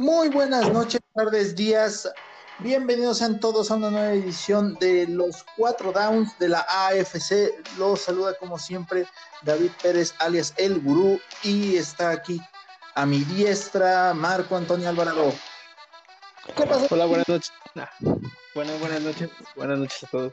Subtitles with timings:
[0.00, 2.10] Muy buenas noches, tardes, días.
[2.60, 7.52] Bienvenidos sean todos a una nueva edición de los cuatro downs de la AFC.
[7.76, 9.06] Los saluda como siempre
[9.42, 12.40] David Pérez, alias El Gurú, y está aquí
[12.94, 15.34] a mi diestra Marco Antonio Alvarado.
[16.56, 16.86] ¿Qué pasa?
[16.88, 17.52] Hola, buenas noches.
[18.54, 19.30] Buenas, buenas noches.
[19.54, 20.32] Buenas noches a todos.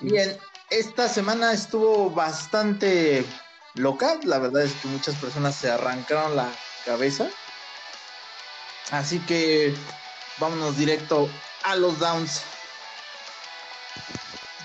[0.00, 0.36] Bien,
[0.68, 3.24] esta semana estuvo bastante
[3.72, 4.18] loca.
[4.24, 6.52] La verdad es que muchas personas se arrancaron la
[6.84, 7.28] cabeza.
[8.90, 9.74] Así que
[10.38, 11.28] vámonos directo
[11.62, 12.42] a los downs.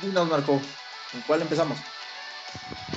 [0.01, 0.61] Dinos, Marco,
[1.11, 1.77] ¿con cuál empezamos?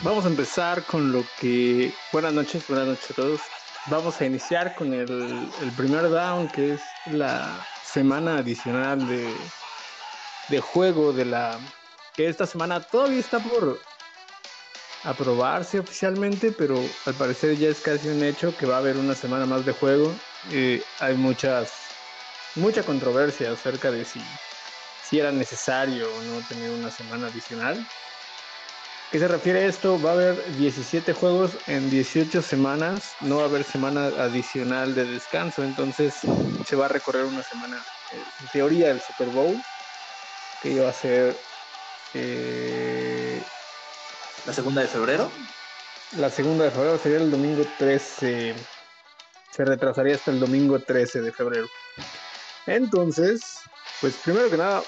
[0.03, 1.95] Vamos a empezar con lo que.
[2.13, 3.41] Buenas noches, buenas noches a todos.
[3.87, 9.33] Vamos a iniciar con el, el primer down, que es la semana adicional de,
[10.49, 11.59] de juego de la.
[12.15, 13.81] que esta semana todavía está por
[15.05, 19.15] aprobarse oficialmente, pero al parecer ya es casi un hecho que va a haber una
[19.15, 20.15] semana más de juego.
[21.01, 21.73] Hay muchas,
[22.57, 24.21] mucha controversia acerca de si,
[25.03, 27.85] si era necesario o no tener una semana adicional.
[29.13, 30.01] ¿Qué se refiere a esto?
[30.01, 35.05] Va a haber 17 juegos en 18 semanas, no va a haber semana adicional de
[35.05, 36.15] descanso, entonces
[36.65, 37.77] se va a recorrer una semana,
[38.11, 39.61] eh, en teoría, el Super Bowl,
[40.63, 41.37] que iba a ser
[42.15, 43.02] eh,
[44.45, 45.31] ¿La segunda de febrero?
[46.19, 48.55] La segunda de febrero sería el domingo 13.
[49.53, 51.67] Se retrasaría hasta el domingo 13 de febrero.
[52.67, 53.61] Entonces,
[54.01, 54.83] pues primero que nada,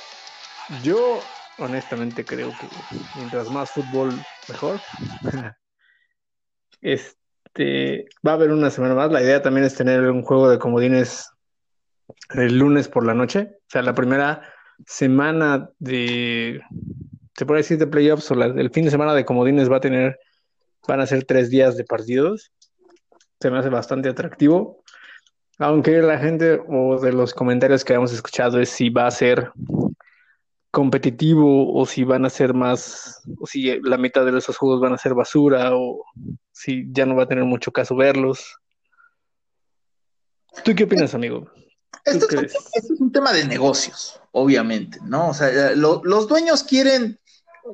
[0.82, 1.20] yo
[1.58, 2.66] honestamente creo que
[3.14, 4.12] mientras más fútbol,
[4.48, 4.80] mejor.
[6.80, 9.12] este, va a haber una semana más.
[9.12, 11.30] La idea también es tener un juego de comodines
[12.30, 13.52] el lunes por la noche.
[13.52, 14.52] O sea, la primera
[14.84, 16.60] semana de
[17.36, 20.18] se puede decir de playoffs o el fin de semana de comodines va a tener,
[20.86, 22.52] van a ser tres días de partidos.
[23.40, 24.82] Se me hace bastante atractivo.
[25.58, 29.52] Aunque la gente o de los comentarios que hemos escuchado es si va a ser
[30.70, 34.92] competitivo o si van a ser más, o si la mitad de esos juegos van
[34.92, 36.04] a ser basura o
[36.52, 38.56] si ya no va a tener mucho caso verlos.
[40.64, 41.48] ¿Tú qué opinas, amigo?
[42.04, 42.54] Esto es,
[42.98, 45.28] un, tema de negocios, obviamente, ¿no?
[45.30, 47.18] O sea, los dueños quieren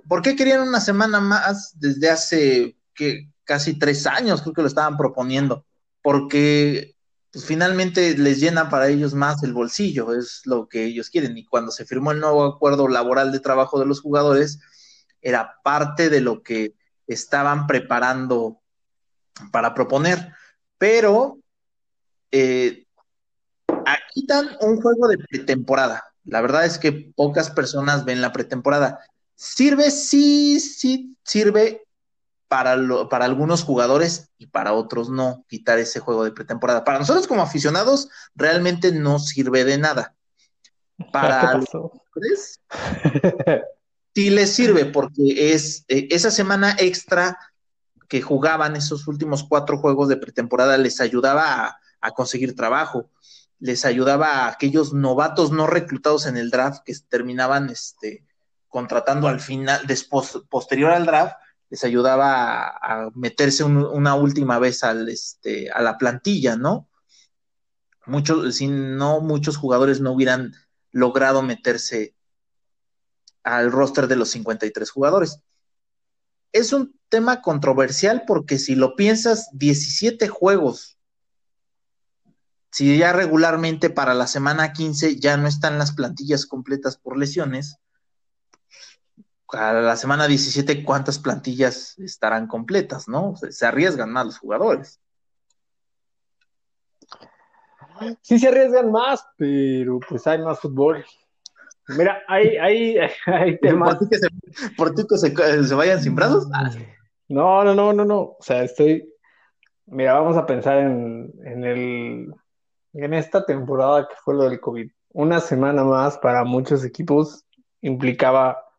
[0.09, 4.43] ¿Por qué querían una semana más desde hace que casi tres años?
[4.43, 5.67] Creo que lo estaban proponiendo.
[6.03, 6.97] Porque
[7.33, 11.37] pues, finalmente les llena para ellos más el bolsillo, es lo que ellos quieren.
[11.37, 14.61] Y cuando se firmó el nuevo acuerdo laboral de trabajo de los jugadores,
[15.21, 16.75] era parte de lo que
[17.07, 18.61] estaban preparando
[19.53, 20.33] para proponer.
[20.79, 21.39] Pero
[22.31, 22.87] eh,
[23.87, 26.05] aquí dan un juego de pretemporada.
[26.25, 29.01] La verdad es que pocas personas ven la pretemporada.
[29.43, 31.89] Sirve, sí, sí, sirve
[32.47, 32.77] para,
[33.09, 36.85] para algunos jugadores y para otros no, quitar ese juego de pretemporada.
[36.85, 40.15] Para nosotros como aficionados, realmente no sirve de nada.
[41.11, 42.61] Para los jugadores,
[44.15, 47.39] sí les sirve porque es eh, esa semana extra
[48.09, 53.09] que jugaban esos últimos cuatro juegos de pretemporada les ayudaba a, a conseguir trabajo,
[53.59, 58.27] les ayudaba a aquellos novatos no reclutados en el draft que terminaban este,
[58.71, 61.37] contratando al final, después, posterior al draft,
[61.69, 66.89] les ayudaba a, meterse una última vez este, a la plantilla, ¿no?
[68.07, 70.55] Muchos, si no, muchos jugadores no hubieran
[70.91, 72.15] logrado meterse
[73.43, 75.41] al roster de los 53 jugadores.
[76.53, 80.99] Es un tema controversial porque si lo piensas, 17 juegos.
[82.73, 87.77] Si ya regularmente para la semana 15 ya no están las plantillas completas por lesiones,
[89.53, 93.35] a la semana 17 cuántas plantillas estarán completas, ¿no?
[93.37, 95.01] Se, arriesgan más los jugadores.
[98.23, 101.05] Sí se arriesgan más, pero pues hay más fútbol.
[101.89, 103.97] Mira, hay, hay, hay temas.
[104.77, 105.35] ¿Por ti que, se,
[105.67, 106.49] se, vayan sin brazos?
[107.29, 108.21] No, no, no, no, no.
[108.21, 109.13] O sea, estoy.
[109.87, 112.35] Mira, vamos a pensar en, en el.
[112.93, 114.91] En esta temporada que fue lo del COVID.
[115.13, 117.45] Una semana más para muchos equipos
[117.81, 118.70] implicaba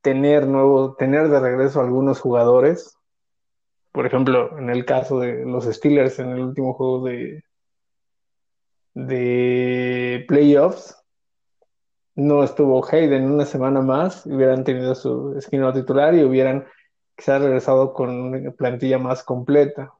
[0.00, 2.96] tener nuevo, tener de regreso algunos jugadores.
[3.92, 7.44] Por ejemplo, en el caso de los Steelers en el último juego de,
[8.94, 10.96] de playoffs,
[12.14, 16.66] no estuvo Hayden una semana más, hubieran tenido su esquina titular y hubieran
[17.14, 19.92] quizás regresado con una plantilla más completa.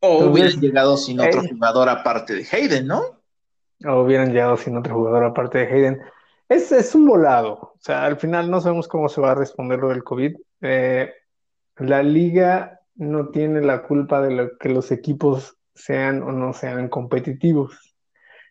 [0.00, 3.02] O hubieran llegado sin otro jugador aparte de Hayden, ¿no?
[3.86, 6.02] O hubieran llegado sin otro jugador aparte de Hayden.
[6.52, 7.52] Es, un volado.
[7.54, 10.36] O sea, al final no sabemos cómo se va a responder lo del COVID.
[10.60, 11.10] Eh,
[11.78, 17.96] la liga no tiene la culpa de que los equipos sean o no sean competitivos.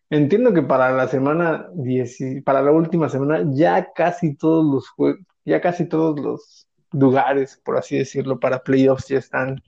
[0.09, 5.21] Entiendo que para la semana 10, para la última semana ya casi todos los juegos,
[5.45, 9.61] ya casi todos los lugares, por así decirlo, para playoffs ya están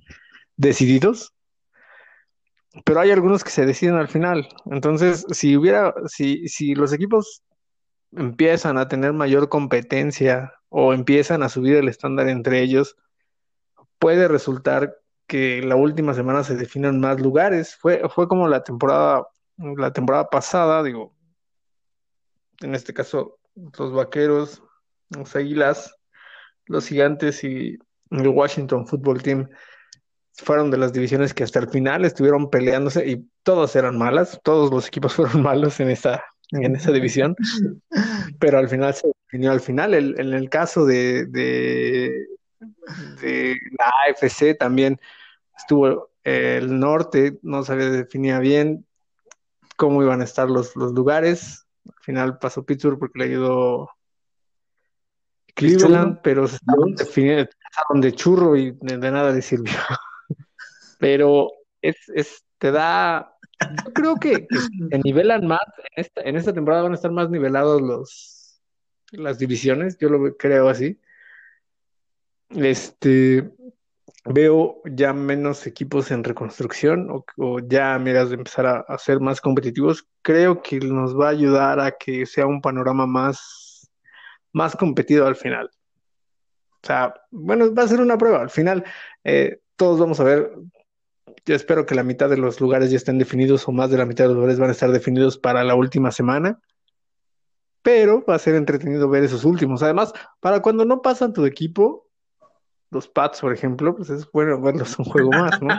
[0.57, 1.33] decididos.
[2.83, 4.47] Pero hay algunos que se deciden al final.
[4.65, 7.43] Entonces, si hubiera, si, si los equipos
[8.15, 12.97] empiezan a tener mayor competencia o empiezan a subir el estándar entre ellos,
[13.99, 17.75] puede resultar que la última semana se definan más lugares.
[17.75, 19.27] Fue, fue como la temporada,
[19.57, 21.15] la temporada pasada, digo,
[22.61, 24.63] en este caso, los vaqueros,
[25.09, 25.95] los águilas,
[26.65, 27.77] los gigantes y
[28.09, 29.49] el Washington Football Team
[30.33, 34.71] fueron de las divisiones que hasta el final estuvieron peleándose y todos eran malas, todos
[34.71, 36.23] los equipos fueron malos en esa,
[36.53, 37.35] en esa división,
[38.39, 39.93] pero al final se definió al final.
[39.93, 42.27] en el caso de, de,
[43.77, 44.99] la AFC también
[45.57, 48.85] estuvo el norte, no se definía bien
[49.75, 51.65] cómo iban a estar los, los lugares.
[51.85, 53.89] Al final pasó Pittsburgh porque le ayudó
[55.55, 59.73] Cleveland, pero se pasaron de churro y de, nada le sirvió.
[60.99, 61.51] pero
[61.81, 63.32] es, es, te da,
[63.85, 64.47] yo creo que,
[64.89, 65.61] se nivelan más,
[65.95, 68.61] en esta, temporada van a estar más nivelados los,
[69.11, 70.99] las divisiones, yo lo creo así.
[72.49, 73.49] Este,
[74.25, 79.19] veo ya menos equipos en reconstrucción o, o ya miras de empezar a, a, ser
[79.19, 80.07] más competitivos.
[80.21, 83.63] Creo que nos va a ayudar a que sea un panorama más
[84.53, 85.69] más competido al final.
[86.83, 88.41] O sea, bueno, va a ser una prueba.
[88.41, 88.83] Al final,
[89.23, 90.51] eh, todos vamos a ver.
[91.45, 94.05] Yo espero que la mitad de los lugares ya estén definidos o más de la
[94.05, 96.59] mitad de los lugares van a estar definidos para la última semana.
[97.81, 99.83] Pero va a ser entretenido ver esos últimos.
[99.83, 102.07] Además, para cuando no pasan tu equipo,
[102.91, 105.75] los Pats, por ejemplo, pues es bueno verlos un juego más, ¿no?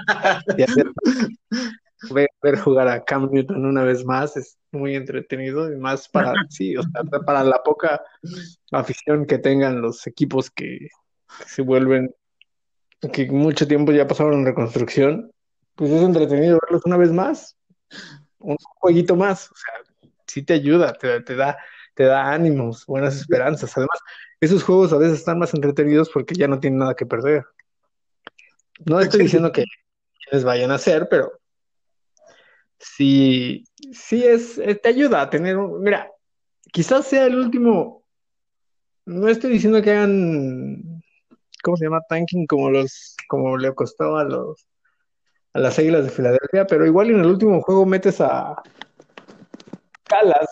[2.12, 6.76] ver, jugar a Cam Newton una vez más es muy entretenido y más para, sí,
[6.76, 8.02] o sea, para la poca
[8.72, 10.88] afición que tengan los equipos que,
[11.46, 12.14] se vuelven,
[13.12, 15.30] que mucho tiempo ya pasaron en reconstrucción,
[15.74, 17.56] pues es entretenido verlos una vez más,
[18.38, 21.56] un jueguito más, o sea, sí te ayuda, te, te da
[21.94, 23.76] te da ánimos, buenas esperanzas.
[23.76, 23.98] Además,
[24.40, 27.44] esos juegos a veces están más entretenidos porque ya no tienen nada que perder.
[28.84, 29.64] No estoy diciendo que
[30.32, 31.32] les vayan a hacer, pero
[32.78, 36.10] sí, sí es, eh, te ayuda a tener un, mira,
[36.72, 38.04] quizás sea el último,
[39.06, 41.02] no estoy diciendo que hagan,
[41.62, 42.00] ¿cómo se llama?
[42.08, 44.66] Tanking como los, como le costó a los,
[45.54, 48.62] a las Águilas de Filadelfia, pero igual en el último juego metes a
[50.04, 50.46] calas,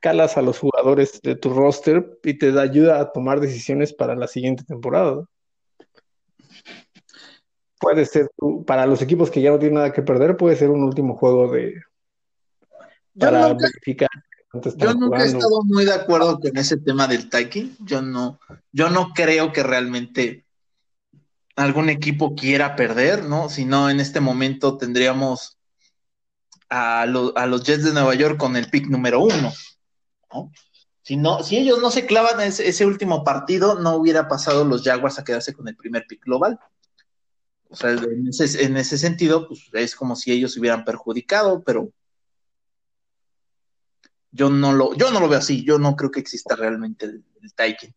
[0.00, 4.14] calas a los jugadores de tu roster y te da ayuda a tomar decisiones para
[4.14, 5.26] la siguiente temporada
[7.84, 8.30] puede ser,
[8.66, 11.52] para los equipos que ya no tienen nada que perder, puede ser un último juego
[11.52, 11.82] de
[13.18, 14.08] para verificar.
[14.76, 17.76] Yo nunca he estado muy de acuerdo con ese tema del taking.
[17.80, 18.38] Yo no,
[18.72, 20.43] yo no creo que realmente
[21.56, 23.48] algún equipo quiera perder, ¿no?
[23.48, 25.58] Si no, en este momento tendríamos
[26.68, 29.52] a, los Jets de Nueva York con el pick número uno,
[30.32, 30.52] ¿no?
[31.02, 35.18] Si, no, si ellos no se clavan ese, último partido, no hubiera pasado los Jaguars
[35.18, 36.58] a quedarse con el primer pick global.
[37.68, 41.90] O sea, en ese, sentido, pues es como si ellos se hubieran perjudicado, pero
[44.30, 47.24] yo no lo, yo no lo veo así, yo no creo que exista realmente el,
[47.54, 47.94] Taiken.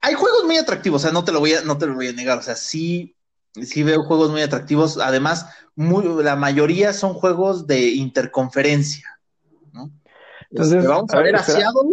[0.00, 2.08] Hay juegos muy atractivos, o sea, no te lo voy a, no te lo voy
[2.08, 3.16] a negar, o sea, sí,
[3.54, 9.18] sí veo juegos muy atractivos, además, la mayoría son juegos de interconferencia,
[9.72, 9.90] ¿no?
[10.50, 11.90] Entonces, este, vamos a, ver, a Seattle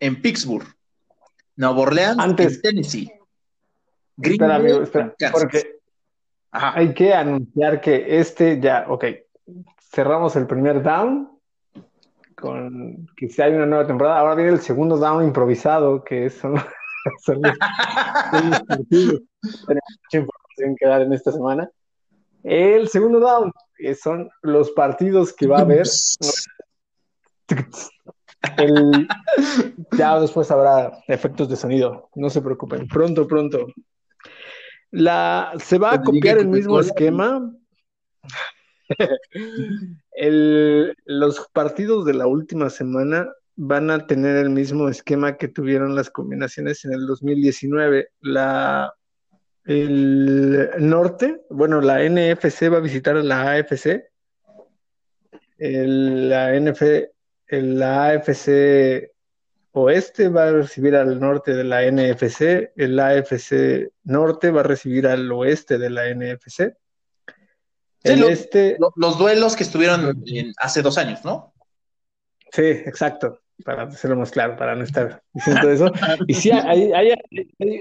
[0.00, 0.66] en Pittsburgh,
[1.56, 3.12] Nueva Orleans en Tennessee.
[4.22, 5.80] Espera, amigo, espera, porque
[6.50, 9.04] hay que anunciar que este ya, ok,
[9.90, 11.30] cerramos el primer down
[12.34, 16.54] con que si hay una nueva temporada, ahora viene el segundo down improvisado, que son,
[17.24, 17.58] Tenemos
[18.78, 19.20] mucha
[20.12, 21.68] información que dar en esta semana.
[22.42, 25.86] El segundo down, que son los partidos que va a haber.
[28.58, 29.08] El,
[29.98, 32.86] ya después habrá efectos de sonido, no se preocupen.
[32.86, 33.66] Pronto, pronto
[34.90, 37.52] la, se va a copiar el mismo esquema.
[41.04, 46.10] los partidos de la última semana van a tener el mismo esquema que tuvieron las
[46.10, 48.10] combinaciones en el 2019.
[48.20, 48.94] La,
[49.64, 54.04] el norte, bueno, la NFC va a visitar a la AFC.
[55.58, 56.82] la, NF,
[57.48, 59.10] la AFC
[59.72, 65.06] oeste va a recibir al norte de la NFC, el AFC norte va a recibir
[65.06, 66.74] al oeste de la NFC.
[68.02, 68.78] El este...
[68.94, 70.22] los duelos que estuvieron
[70.58, 71.52] hace dos años, ¿no?
[72.52, 75.92] Sí, exacto, para hacerlo más claro, para no estar diciendo eso.
[76.26, 77.14] Y sí, hay, hay,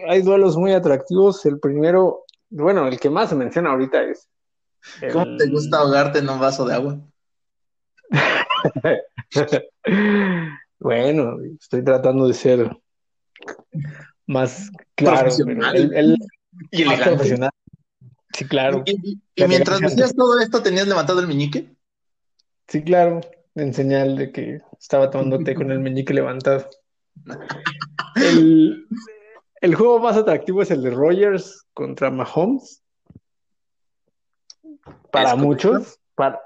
[0.08, 1.46] hay, duelos muy atractivos.
[1.46, 4.29] El primero, bueno, el que más se menciona ahorita es.
[5.12, 7.00] ¿Cómo te gusta ahogarte en un vaso de agua?
[10.79, 12.77] bueno, estoy tratando de ser
[14.27, 15.29] más claro.
[15.75, 16.17] El,
[16.72, 17.51] y más profesional.
[18.34, 18.84] Sí, claro.
[18.86, 21.75] ¿Y, mientras decías todo esto, tenías levantado el meñique?
[22.67, 23.22] Sí, claro,
[23.55, 26.69] en señal de que estaba tomando té con el meñique levantado.
[28.15, 28.88] El,
[29.62, 32.83] el juego más atractivo es el de Rogers contra Mahomes.
[35.12, 36.39] Para muchos, para,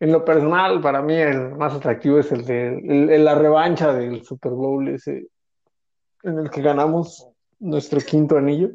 [0.00, 4.52] en lo personal, para mí el más atractivo es el de la revancha del Super
[4.52, 5.28] Bowl ese
[6.22, 7.28] en el que ganamos
[7.58, 8.70] nuestro quinto anillo.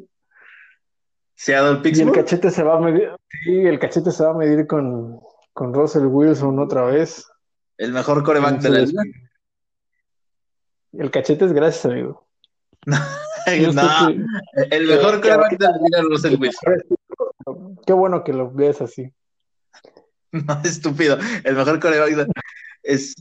[1.34, 4.66] Seattle Y el cachete se va a medir, sí, el cachete se va a medir
[4.66, 5.20] con,
[5.52, 7.26] con Russell Wilson otra vez.
[7.78, 9.02] El mejor coreback de la liga.
[10.92, 12.26] El cachete es gracias, amigo.
[12.86, 12.96] no,
[13.46, 17.78] el mejor coreback de la liga es Russell Wilson.
[17.86, 19.10] Qué bueno que lo veas así.
[20.32, 21.16] No, estúpido.
[21.44, 22.28] El mejor coreback
[22.82, 23.14] es,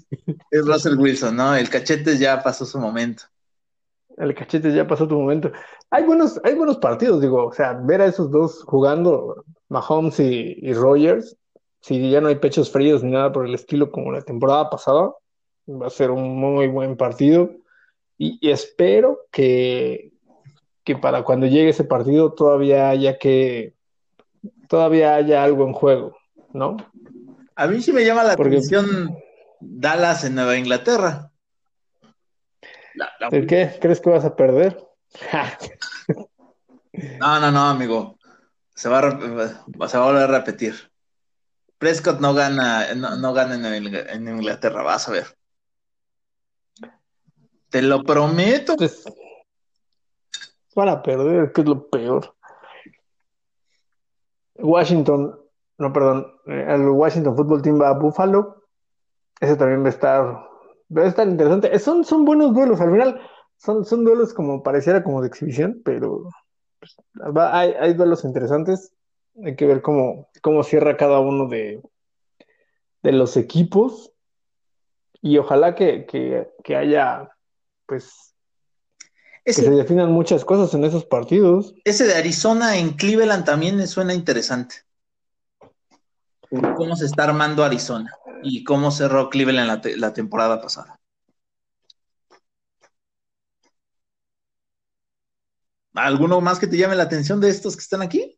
[0.49, 1.55] es Russell Wilson, ¿no?
[1.55, 3.25] El cachete ya pasó su momento.
[4.17, 5.51] El cachete ya pasó tu momento.
[5.89, 10.73] Hay buenos, hay buenos partidos, digo, o sea, ver a esos dos jugando, Mahomes y,
[10.73, 11.35] Rogers,
[11.83, 15.11] si ya no hay pechos fríos ni nada por el estilo como la temporada pasada,
[15.67, 17.51] va a ser un muy buen partido.
[18.17, 20.13] Y, espero que,
[20.85, 23.73] que para cuando llegue ese partido todavía haya que
[24.69, 26.17] todavía haya algo en juego,
[26.53, 26.77] ¿no?
[27.55, 29.17] A mí sí me llama la atención
[29.59, 31.31] Dallas en Nueva Inglaterra.
[33.29, 33.77] ¿De qué?
[33.81, 34.77] ¿Crees que vas a perder?
[37.19, 38.17] no, no, no, amigo.
[38.73, 40.92] Se va, a, se va a volver a repetir.
[41.83, 45.25] Prescott no gana, no, gana en, Inglaterra, vas a ver.
[47.69, 48.77] Te lo prometo.
[48.77, 49.03] Pues,
[50.73, 52.33] van a perder, que es lo peor.
[54.55, 55.37] Washington,
[55.77, 58.63] no, perdón, eh, el Washington Football Team va a Buffalo.
[59.41, 60.49] Ese también va a estar
[61.01, 61.77] es tan interesante.
[61.79, 62.79] Son, son buenos duelos.
[62.79, 63.19] Al final
[63.57, 66.29] son, son duelos como pareciera como de exhibición, pero
[66.79, 66.95] pues,
[67.35, 68.93] hay, hay, duelos interesantes.
[69.43, 71.81] Hay que ver cómo, cómo cierra cada uno de,
[73.01, 74.11] de los equipos.
[75.21, 77.29] Y ojalá que, que, haya,
[77.85, 78.35] pues,
[79.45, 81.73] que se definan muchas cosas en esos partidos.
[81.85, 84.75] Ese de Arizona en Cleveland también me suena interesante.
[86.49, 88.11] cómo se está armando Arizona
[88.43, 90.99] y cómo cerró Cleveland la, la temporada pasada.
[95.95, 98.37] ¿Alguno más que te llame la atención de estos que están aquí?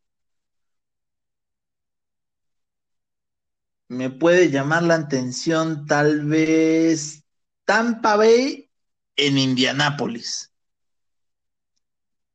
[3.95, 7.23] Me puede llamar la atención tal vez
[7.63, 8.69] Tampa Bay
[9.15, 10.51] en Indianápolis.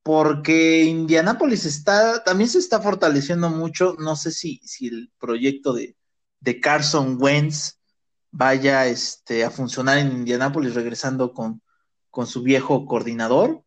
[0.02, 3.94] Porque Indianápolis está, también se está fortaleciendo mucho.
[3.98, 5.96] No sé si, si el proyecto de,
[6.40, 7.78] de Carson Wentz
[8.30, 11.62] vaya este, a funcionar en Indianápolis regresando con,
[12.08, 13.62] con su viejo coordinador,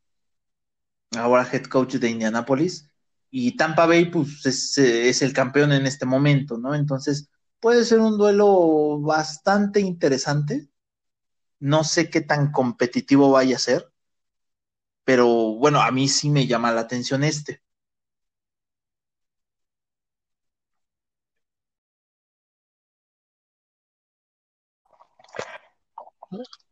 [1.15, 2.89] ahora head coach de Indianápolis,
[3.29, 6.75] y Tampa Bay pues es, es, el campeón en este momento, ¿no?
[6.75, 7.29] Entonces
[7.63, 10.70] puede ser un duelo bastante interesante.
[11.60, 13.91] No sé qué tan competitivo vaya a ser,
[15.05, 17.62] pero bueno, a mí sí me llama la atención este.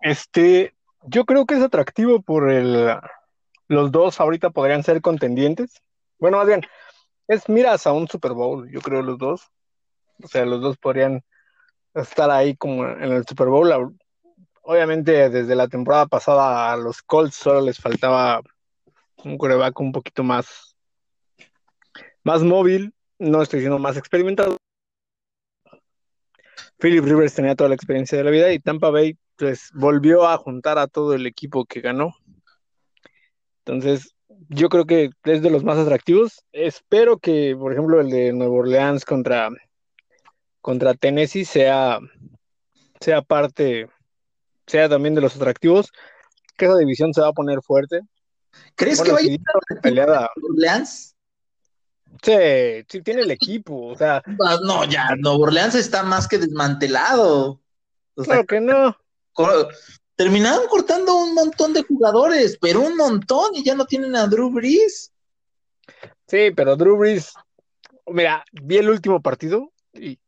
[0.01, 2.95] Este, yo creo que es atractivo por el.
[3.67, 5.81] Los dos ahorita podrían ser contendientes.
[6.19, 6.61] Bueno, más bien,
[7.27, 9.51] es miras a un Super Bowl, yo creo los dos.
[10.23, 11.23] O sea, los dos podrían
[11.93, 13.97] estar ahí como en el Super Bowl.
[14.63, 18.41] Obviamente, desde la temporada pasada a los Colts solo les faltaba
[19.23, 20.75] un coreback un poquito más,
[22.23, 22.93] más móvil.
[23.19, 24.57] No estoy diciendo más experimentado.
[26.77, 30.37] Philip Rivers tenía toda la experiencia de la vida y Tampa Bay pues volvió a
[30.37, 32.13] juntar a todo el equipo que ganó.
[33.65, 34.15] Entonces,
[34.49, 36.43] yo creo que es de los más atractivos.
[36.51, 39.49] Espero que, por ejemplo, el de Nueva Orleans contra,
[40.61, 41.99] contra Tennessee sea,
[42.99, 43.89] sea parte,
[44.67, 45.91] sea también de los atractivos,
[46.57, 48.01] que esa división se va a poner fuerte.
[48.75, 50.29] ¿Crees que vaya a peleada?
[50.49, 51.15] Orleans?
[52.21, 52.33] Sí,
[52.89, 54.21] sí, tiene el equipo, o sea.
[54.63, 57.61] No, ya, Nueva Orleans está más que desmantelado.
[58.15, 58.97] claro que no
[60.21, 64.51] terminaron cortando un montón de jugadores, pero un montón, y ya no tienen a Drew
[64.51, 65.11] Brees.
[66.27, 67.33] Sí, pero Drew Brees,
[68.05, 70.19] mira, vi el último partido y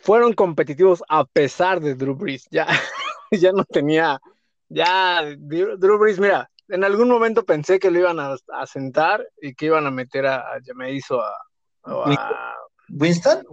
[0.00, 2.46] fueron competitivos a pesar de Drew Brees.
[2.50, 2.66] Ya,
[3.30, 4.20] ya no tenía,
[4.68, 8.36] ya Drew Brees, mira, en algún momento pensé que lo iban a,
[8.66, 12.56] sentar y que iban a meter a, a Jameis o a,
[12.88, 13.44] Winston.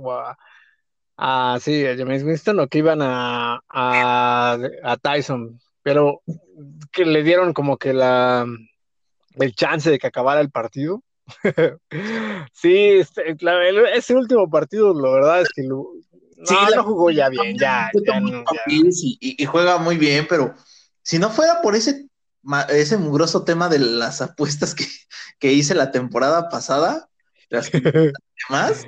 [1.18, 6.22] a, sí, a James Winston o que iban a, a, a Tyson, pero
[6.92, 8.46] que le dieron como que la
[9.36, 11.04] el chance de que acabara el partido.
[12.54, 13.36] sí, este,
[13.94, 15.64] ese último partido, la verdad es que
[16.40, 17.92] no, no jugó ya bien, ya,
[18.68, 20.54] Y, juega muy bien, pero
[21.02, 22.08] si no fuera por ese,
[22.70, 24.86] ese mugroso tema de las apuestas que,
[25.40, 27.10] que hice la temporada pasada,
[27.50, 27.70] las
[28.50, 28.88] demás,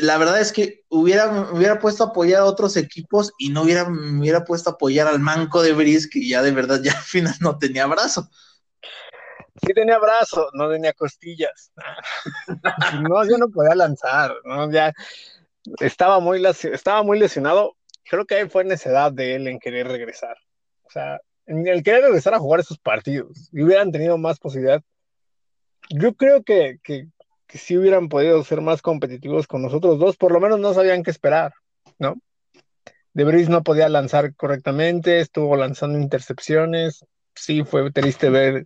[0.00, 3.88] la verdad es que hubiera, hubiera puesto a apoyar a otros equipos y no hubiera,
[3.88, 7.02] me hubiera puesto a apoyar al manco de Brice, que ya de verdad ya al
[7.02, 8.30] final no tenía brazo.
[9.60, 11.72] Sí tenía brazo, no tenía costillas.
[13.02, 14.70] no, yo no podía lanzar, ¿no?
[14.70, 14.92] Ya
[15.80, 17.76] estaba muy, estaba muy lesionado.
[18.04, 20.36] Creo que ahí fue necedad de él en querer regresar.
[20.82, 24.82] O sea, en el querer regresar a jugar esos partidos y hubieran tenido más posibilidad.
[25.90, 27.08] Yo creo que, que,
[27.46, 31.02] que sí hubieran podido ser más competitivos con nosotros dos, por lo menos no sabían
[31.02, 31.52] qué esperar,
[31.98, 32.16] ¿no?
[33.14, 37.04] De no podía lanzar correctamente, estuvo lanzando intercepciones,
[37.34, 38.64] sí fue triste ver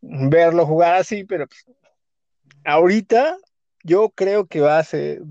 [0.00, 1.64] verlo jugar así, pero pues,
[2.64, 3.36] ahorita
[3.82, 5.22] yo creo que va a ser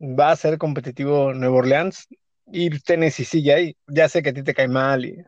[0.00, 2.06] va a ser competitivo Nuevo Orleans
[2.46, 3.76] y Tennessee sigue ahí.
[3.86, 5.24] Ya sé que a ti te cae mal y,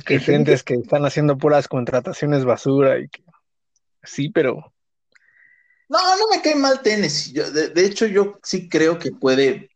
[0.00, 3.22] que sientes que están haciendo puras contrataciones basura y que
[4.02, 4.72] sí, pero
[5.88, 7.32] no, no me cae mal Tennessee.
[7.32, 9.70] de, hecho, yo sí creo que puede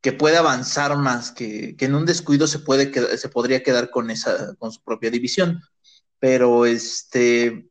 [0.00, 4.10] que puede avanzar más, que, que en un descuido se puede se podría quedar con
[4.10, 5.60] esa con su propia división
[6.22, 7.66] pero este,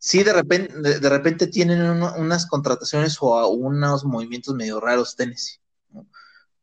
[0.00, 5.60] sí, de repente, de, repente tienen unas contrataciones o unos movimientos medio raros Tennessee.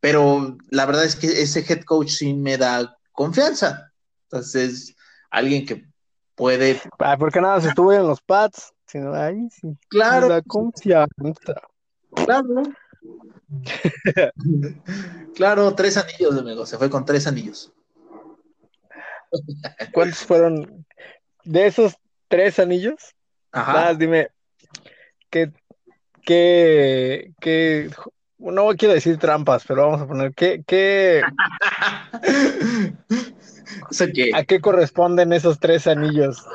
[0.02, 3.94] Pero la verdad es que ese head coach sí me da confianza.
[4.24, 4.96] Entonces,
[5.30, 5.88] alguien que
[6.36, 6.82] puede.
[7.00, 9.78] Ah, porque nada, se estuvo en los pads, sino ahí sí.
[9.88, 10.28] Claro.
[10.28, 11.62] La confianza.
[12.14, 12.64] Claro.
[15.36, 17.72] claro, tres anillos de amigo, se fue con tres anillos.
[19.94, 20.86] ¿Cuántos fueron
[21.44, 21.96] de esos
[22.28, 23.17] tres anillos?
[23.52, 23.94] Ajá.
[23.94, 24.30] dime,
[25.30, 25.52] ¿qué,
[26.24, 27.90] qué, qué,
[28.38, 31.24] no quiero decir trampas, pero vamos a poner, ¿qué, qué,
[34.34, 36.46] ¿a qué corresponden esos tres anillos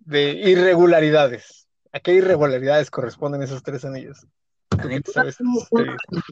[0.00, 1.66] de irregularidades?
[1.92, 4.26] ¿A qué irregularidades corresponden esos tres anillos?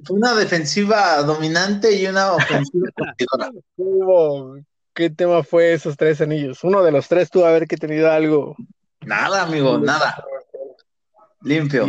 [0.09, 2.89] Una defensiva dominante y una ofensiva
[4.93, 6.65] ¿Qué tema fue esos tres anillos?
[6.65, 8.57] Uno de los tres tuvo a ver que tenido algo.
[9.07, 10.25] Nada, amigo, nada.
[11.43, 11.87] Limpio.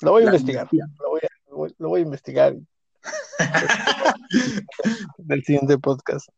[0.00, 0.68] Lo voy a investigar.
[0.72, 2.54] Lo voy a, investigar.
[5.18, 6.28] Del siguiente podcast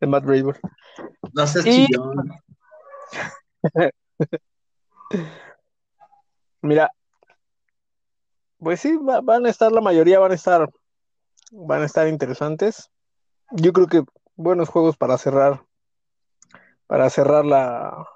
[0.00, 0.58] de Matt Raver.
[1.34, 2.40] No seas chillón.
[6.62, 6.90] Mira,
[8.58, 10.70] pues sí, van a estar, la mayoría van a estar,
[11.50, 12.90] van a estar interesantes.
[13.50, 14.04] Yo creo que
[14.36, 15.64] buenos juegos para cerrar,
[16.86, 18.06] para cerrar la,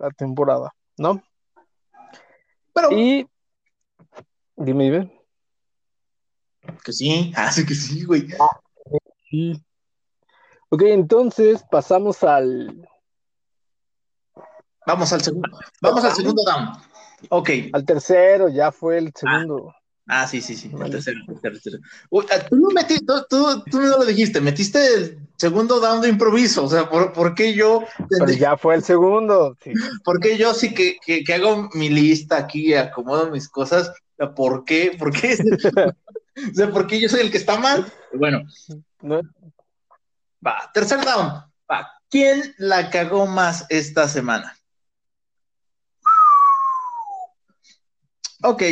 [0.00, 1.22] la temporada, ¿no?
[2.72, 3.28] Pero, y
[4.56, 5.20] dime, dime.
[6.84, 8.26] Que sí, así ah, que sí, güey.
[9.28, 9.62] sí.
[10.70, 12.88] Ok, entonces pasamos al.
[14.86, 15.48] Vamos al segundo.
[15.80, 16.72] Vamos al segundo down.
[17.28, 17.50] Ok.
[17.72, 19.74] Al tercero, ya fue el segundo.
[19.74, 19.79] Ah,
[20.28, 20.70] sí, sí, sí.
[20.90, 21.78] tercero, tercero,
[22.30, 26.64] ah, tú, no metiste, tú, tú, no lo dijiste, metiste el segundo down de improviso.
[26.64, 27.84] O sea, ¿por, qué yo?
[28.08, 29.56] Pero ya fue el segundo.
[29.62, 29.72] Sí.
[30.04, 33.92] ¿Por qué yo sí que, que, que, hago mi lista aquí, acomodo mis cosas?
[34.36, 34.96] ¿Por qué?
[34.98, 35.38] ¿Por qué?
[36.50, 37.86] o sea, ¿por qué yo soy el que está mal?
[38.12, 38.42] Bueno.
[40.46, 41.44] Va, tercer down.
[41.70, 41.88] Va.
[42.08, 44.56] ¿Quién la cagó más esta semana?
[48.42, 48.62] Ok,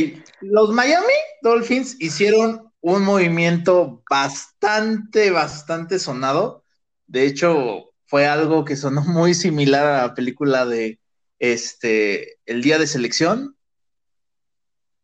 [0.41, 6.65] los Miami Dolphins hicieron un movimiento bastante, bastante sonado.
[7.07, 10.99] De hecho, fue algo que sonó muy similar a la película de
[11.39, 13.57] este El Día de Selección.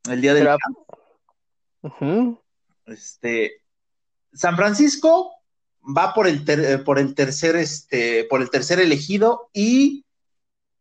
[0.09, 0.45] El Día de
[2.87, 3.63] Este
[4.33, 5.33] San Francisco
[5.85, 6.45] va por el,
[6.85, 10.07] por el tercer este por el tercer elegido y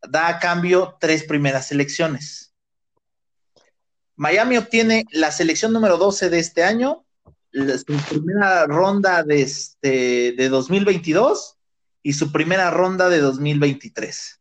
[0.02, 2.53] da a cambio tres primeras selecciones.
[4.16, 7.06] Miami obtiene la selección número 12 de este año,
[7.52, 11.58] su primera ronda de, este, de 2022
[12.04, 14.40] y su primera ronda de 2023.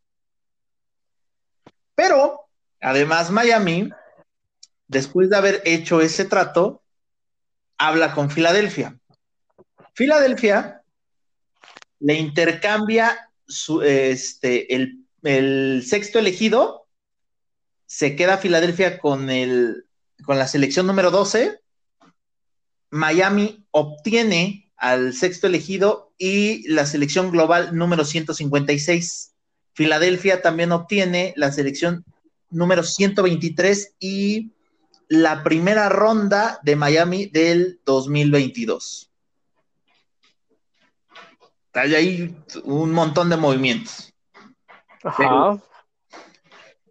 [1.95, 2.49] Pero,
[2.81, 3.91] además, Miami
[4.93, 6.83] después de haber hecho ese trato,
[7.79, 8.99] habla con Filadelfia.
[9.95, 10.83] Filadelfia
[11.99, 16.82] le intercambia su, este, el, el, sexto elegido,
[17.93, 19.85] se queda Filadelfia con, el,
[20.25, 21.61] con la selección número 12,
[22.89, 29.35] Miami obtiene al sexto elegido y la selección global número 156.
[29.75, 32.07] Filadelfia también obtiene la selección
[32.49, 34.53] número 123 y
[35.09, 39.11] la primera ronda de Miami del 2022.
[41.75, 44.15] Hay ahí un montón de movimientos.
[45.05, 45.61] Ajá.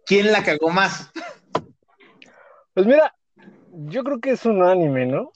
[0.06, 1.10] ¿Quién la cagó más?
[2.74, 3.14] Pues mira,
[3.70, 5.32] yo creo que es un anime, ¿no?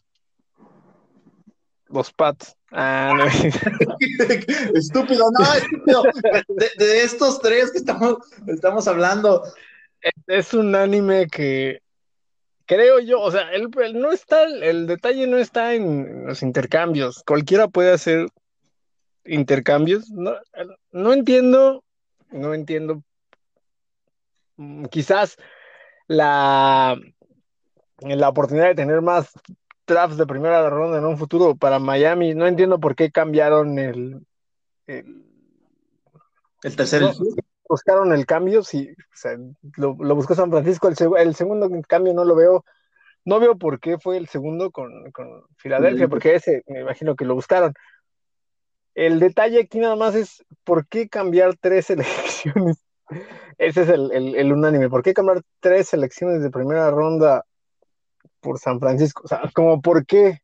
[1.89, 2.57] Los Pats.
[2.73, 3.25] Ah, no.
[4.75, 6.03] estúpido, no, estúpido.
[6.79, 9.43] De, estos tres que estamos, estamos hablando.
[10.27, 11.81] Es un anime que
[12.67, 17.23] creo yo, o sea, el, no está, el detalle no está en los intercambios.
[17.25, 18.29] Cualquiera puede hacer
[19.25, 20.11] intercambios.
[20.11, 20.35] No,
[20.91, 21.85] no entiendo,
[22.31, 23.03] no entiendo.
[24.57, 25.37] Mm, quizás
[26.09, 26.99] la,
[28.01, 29.33] la oportunidad de tener más
[29.87, 32.35] drafts de primera ronda en un futuro para Miami.
[32.35, 34.27] No entiendo por qué cambiaron el.
[34.87, 35.25] El,
[36.77, 37.03] tercer.
[37.69, 38.91] buscaron el cambio, sí.
[38.91, 39.37] O sea,
[39.77, 40.89] lo, buscó San Francisco.
[40.89, 42.65] El, segundo cambio no lo veo.
[43.25, 47.25] No veo por qué fue el segundo con, con Filadelfia, porque ese me imagino que
[47.25, 47.75] lo buscaron.
[48.95, 52.86] El detalle aquí nada más es por qué cambiar tres selecciones.
[53.59, 54.89] Ese es el, el, unánime.
[54.89, 57.45] ¿Por qué cambiar tres selecciones de primera ronda
[58.47, 59.23] por San Francisco.
[59.25, 60.41] O sea, como por qué.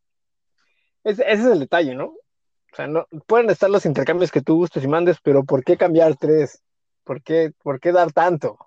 [1.05, 2.07] ese es el detalle, ¿no?
[2.07, 5.77] O sea, no, pueden estar los intercambios que tú gustes y mandes, pero ¿por qué
[5.77, 6.63] cambiar tres?
[7.05, 8.59] ¿Por qué, por qué dar tanto?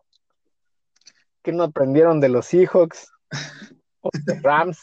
[1.42, 3.12] ¿Qué no aprendieron de los Seahawks?
[4.02, 4.80] ¿O de Rams?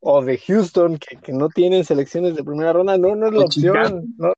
[0.00, 2.98] ¿O de Houston, que, no tienen selecciones de primera ronda?
[2.98, 4.14] No, no es la opción.
[4.16, 4.32] ¿no?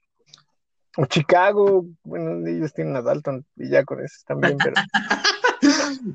[0.97, 4.75] O Chicago, bueno, ellos tienen a Dalton y ya con eso también, pero.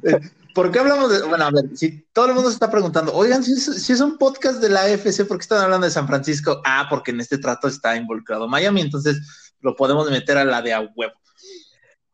[0.04, 0.20] Eh,
[0.54, 1.28] ¿Por qué hablamos de.?
[1.28, 4.62] Bueno, a ver, si todo el mundo se está preguntando, oigan, si es, un podcast
[4.62, 6.62] de la AFC, ¿por qué están hablando de San Francisco?
[6.64, 10.74] Ah, porque en este trato está involucrado Miami, entonces lo podemos meter a la de
[10.74, 11.14] a huevo.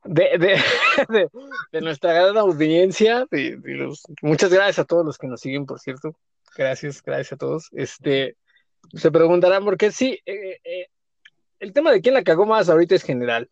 [0.05, 0.59] De,
[1.71, 3.27] de, nuestra gran audiencia,
[4.21, 6.15] muchas gracias a todos los que nos siguen, por cierto.
[6.55, 7.69] Gracias, gracias a todos.
[7.73, 8.37] Este,
[8.93, 10.19] se preguntarán por qué sí.
[10.25, 10.87] Eh, eh,
[11.59, 13.49] el tema de quién la cagó más ahorita es general.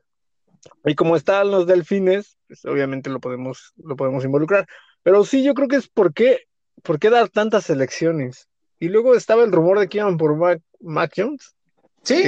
[0.86, 4.68] Y como están los delfines, pues obviamente lo podemos, lo podemos involucrar.
[5.02, 6.48] Pero sí, yo creo que es por qué,
[6.82, 8.48] por qué dar tantas elecciones.
[8.80, 10.38] Y luego estaba el rumor de que iban por
[10.80, 11.56] Mac, Jones.
[12.04, 12.24] Sí.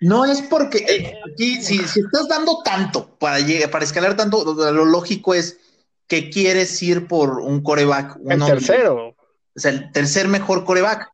[0.00, 4.84] No es porque eh, aquí, si, estás dando tanto para, llegar, para escalar tanto, lo
[4.84, 5.58] lógico es
[6.06, 8.18] que quieres ir por un coreback.
[8.28, 9.08] el tercero.
[9.54, 11.10] O sea, el tercer mejor coreback.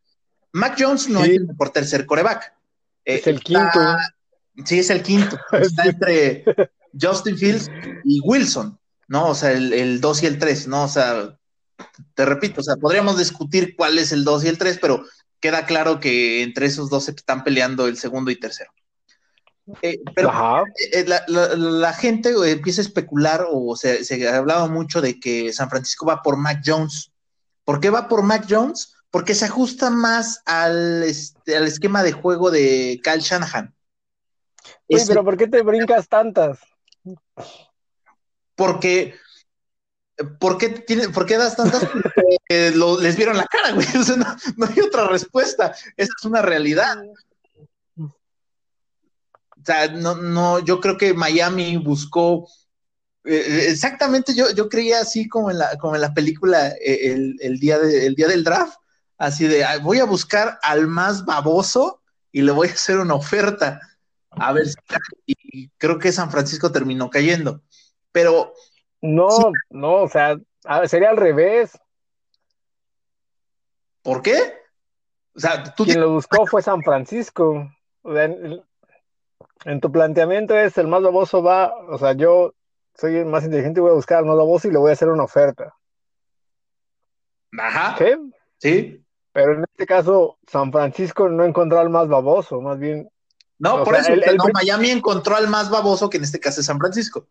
[0.52, 2.52] Mac Jones no es el mejor tercer coreback.
[3.04, 3.80] Es el quinto.
[4.64, 5.38] Sí, es el quinto.
[5.52, 6.44] Está entre
[7.00, 7.70] Justin Fields
[8.04, 9.28] y Wilson, ¿no?
[9.28, 10.84] O sea, el 2 y el 3, ¿no?
[10.84, 11.38] O sea,
[12.14, 15.04] te repito, o sea, podríamos discutir cuál es el 2 y el 3, pero
[15.40, 18.70] queda claro que entre esos dos se están peleando el segundo y tercero.
[19.80, 20.30] Eh, pero
[20.92, 25.52] eh, eh, la, gente empieza a especular o se, se ha hablado mucho de que
[25.52, 27.12] San Francisco va por Mac Jones.
[27.64, 28.94] ¿Por qué va por Mac Jones?
[29.12, 33.72] Porque se ajusta más al, este, al esquema de juego de Kyle Shanahan.
[34.88, 36.58] Uy, pero ¿por qué te brincas tantas?
[38.56, 39.14] Porque,
[40.40, 41.84] ¿por qué, tiene, ¿por qué das tantas?
[41.84, 43.86] Porque les vieron la cara, güey.
[44.00, 45.72] O sea, no, hay otra respuesta.
[45.96, 46.98] Esa es una realidad.
[47.96, 52.48] O sea, no, no, yo creo que Miami buscó
[53.24, 57.58] eh, exactamente, yo, yo creía así como en la, como en la película eh, el,
[57.60, 58.74] día el día del draft,
[59.22, 63.80] así de voy a buscar al más baboso y le voy a hacer una oferta
[64.30, 64.76] a ver si
[65.26, 67.60] y creo que San Francisco terminó cayendo.
[68.10, 68.54] Pero.
[69.00, 69.28] No,
[69.70, 70.38] no, o sea,
[70.86, 71.78] sería al revés.
[74.02, 74.54] ¿Por qué?
[75.34, 75.84] O sea, tú.
[75.84, 77.70] Quien lo buscó fue San Francisco.
[78.04, 82.54] en, tu planteamiento es el más baboso va, o sea, yo
[82.94, 84.94] soy el más inteligente y voy a buscar al más baboso y le voy a
[84.94, 85.76] hacer una oferta.
[87.58, 87.96] Ajá.
[87.98, 88.32] ¿Sí?
[88.58, 89.01] Sí.
[89.32, 93.08] Pero en este caso, San Francisco no encontró al más baboso, más bien
[93.62, 96.80] no, por eso, no, Miami encontró al más baboso, que en este caso es San
[96.80, 97.28] Francisco.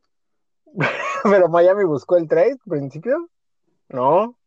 [1.24, 3.30] Pero Miami buscó el trade, al principio.
[3.90, 4.38] No.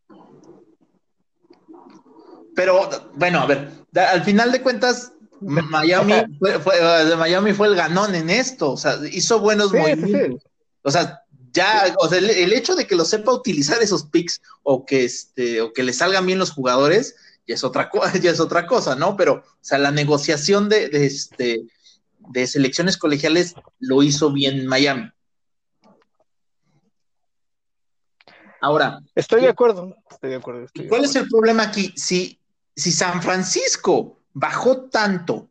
[2.56, 5.12] Pero, bueno, a ver, al final de cuentas,
[5.42, 10.42] Miami fue, Miami fue el ganón en esto, o sea, hizo buenos movimientos.
[10.80, 11.20] O sea,
[11.52, 15.60] ya, o sea, el, hecho de que lo sepa utilizar esos picks o que este,
[15.60, 17.14] o que le salgan bien los jugadores,
[17.46, 19.16] ya es otra cosa, ya es otra cosa, ¿no?
[19.16, 21.66] Pero, o sea, la negociación de, de este
[22.28, 25.10] de selecciones colegiales lo hizo bien Miami.
[28.60, 29.00] Ahora.
[29.14, 30.66] Estoy de acuerdo, estoy de acuerdo.
[30.88, 31.92] ¿Cuál es el problema aquí?
[31.96, 32.40] Si,
[32.74, 35.50] si San Francisco bajó tanto,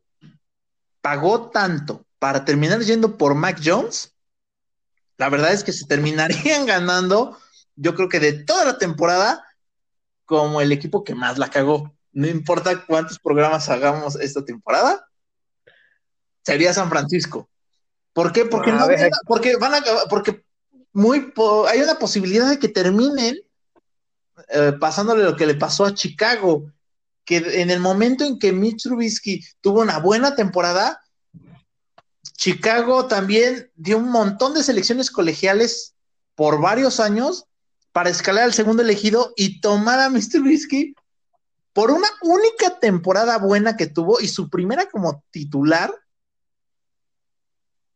[1.01, 4.15] pagó tanto para terminar yendo por Mac Jones,
[5.17, 7.37] la verdad es que se terminarían ganando,
[7.75, 9.45] yo creo que de toda la temporada,
[10.25, 11.93] como el equipo que más la cagó.
[12.11, 15.07] No importa cuántos programas hagamos esta temporada,
[16.43, 17.49] sería San Francisco.
[18.13, 18.45] ¿Por qué?
[18.45, 18.85] Porque, no,
[19.25, 20.43] porque van a, porque
[20.91, 21.33] muy
[21.67, 23.35] hay una posibilidad de que terminen
[24.49, 26.71] eh, pasándole lo que le pasó a Chicago,
[27.25, 31.01] que en el momento en que Mitch Trubisky tuvo una buena temporada,
[32.37, 35.95] Chicago también dio un montón de selecciones colegiales
[36.35, 37.45] por varios años
[37.93, 40.93] para escalar al segundo elegido y tomar a Mitch Trubisky
[41.71, 45.93] por una única temporada buena que tuvo y su primera como titular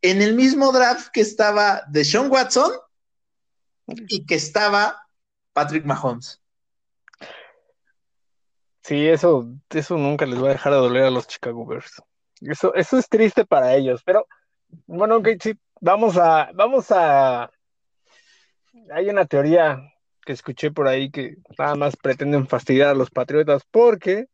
[0.01, 2.71] en el mismo draft que estaba de Sean Watson
[4.07, 5.07] y que estaba
[5.53, 6.41] Patrick Mahomes.
[8.83, 12.01] Sí, eso, eso nunca les va a dejar de doler a los Chicago Bears.
[12.39, 14.25] Eso, eso es triste para ellos, pero
[14.85, 17.51] bueno, ok, sí, vamos a, vamos a.
[18.93, 19.93] Hay una teoría
[20.25, 24.27] que escuché por ahí que nada más pretenden fastidiar a los patriotas porque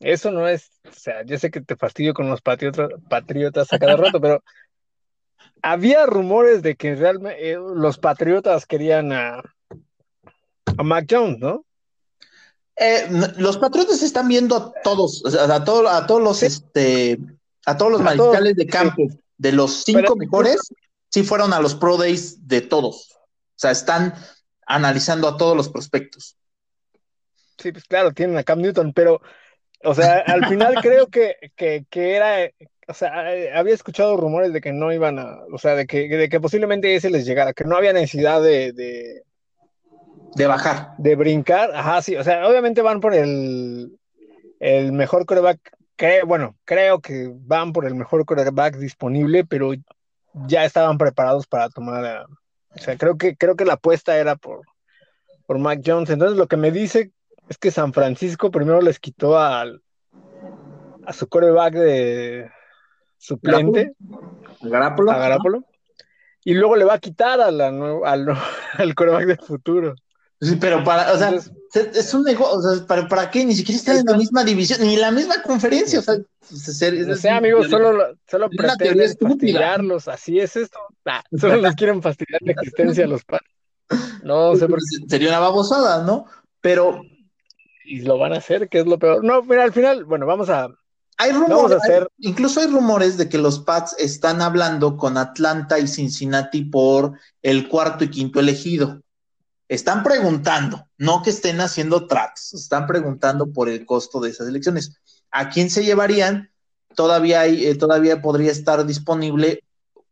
[0.00, 3.78] eso no es, o sea, yo sé que te fastidio con los patriotas, patriotas a
[3.78, 4.42] cada rato, pero
[5.62, 9.42] había rumores de que realmente eh, los patriotas querían a,
[10.76, 11.64] a Mac Jones, ¿no?
[12.76, 17.18] Eh, los patriotas están viendo a todos, a, a todos los, este,
[17.66, 19.02] a todos los mariscales de campo,
[19.36, 20.60] de los cinco mejores,
[21.10, 23.12] sí fueron a los Pro Days de todos.
[23.12, 24.14] O sea, están
[24.66, 26.36] analizando a todos los prospectos.
[27.58, 29.20] Sí, pues claro, tienen a Cam Newton, pero
[29.84, 32.50] o sea, al final creo que, que, que, era,
[32.86, 33.12] o sea,
[33.54, 36.94] había escuchado rumores de que no iban a, o sea, de que, de que posiblemente
[36.94, 39.22] ese les llegara, que no había necesidad de, de,
[40.34, 40.90] de bajar.
[40.98, 43.98] De brincar, ajá, sí, o sea, obviamente van por el,
[44.60, 45.60] el mejor coreback,
[46.26, 49.72] bueno, creo que van por el mejor coreback disponible, pero
[50.46, 52.26] ya estaban preparados para tomar,
[52.74, 54.62] o sea, creo que, creo que la apuesta era por,
[55.46, 57.12] por Mac Jones, entonces lo que me dice
[57.48, 59.82] es que San Francisco primero les quitó al,
[61.06, 62.50] a su coreback de
[63.16, 63.92] suplente,
[65.10, 65.38] a
[66.44, 68.26] y luego le va a quitar a la, al,
[68.74, 69.94] al coreback del futuro.
[70.40, 71.34] Sí, pero para, o sea,
[71.74, 73.44] es un negocio, o sea, ¿para, ¿para qué?
[73.44, 77.16] Ni siquiera están en la misma división, ni en la misma conferencia, o sea, o
[77.16, 80.78] sea, amigos, solo, solo pretenden fastidiarlos, así es esto.
[81.04, 83.50] Ah, solo les quieren fastidiar la existencia a los padres.
[84.22, 85.08] No sé por qué.
[85.08, 86.26] Sería una babosada, ¿no?
[86.60, 87.02] Pero
[87.88, 89.24] y lo van a hacer, que es lo peor.
[89.24, 90.68] No, mira, al final, bueno, vamos a.
[91.16, 92.06] Hay rumores, hacer...
[92.18, 97.66] incluso hay rumores de que los Pats están hablando con Atlanta y Cincinnati por el
[97.68, 99.00] cuarto y quinto elegido.
[99.68, 104.98] Están preguntando, no que estén haciendo tratos, están preguntando por el costo de esas elecciones.
[105.30, 106.50] ¿A quién se llevarían?
[106.94, 109.62] Todavía hay, eh, todavía podría estar disponible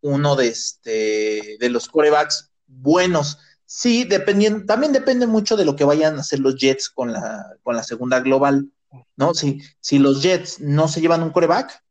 [0.02, 5.84] uno de este de los corebacks buenos Sí, dependiendo, también depende mucho de lo que
[5.84, 8.70] vayan a hacer los Jets con la, con la segunda global,
[9.16, 9.34] ¿no?
[9.34, 11.82] Si, si los Jets no se llevan un coreback,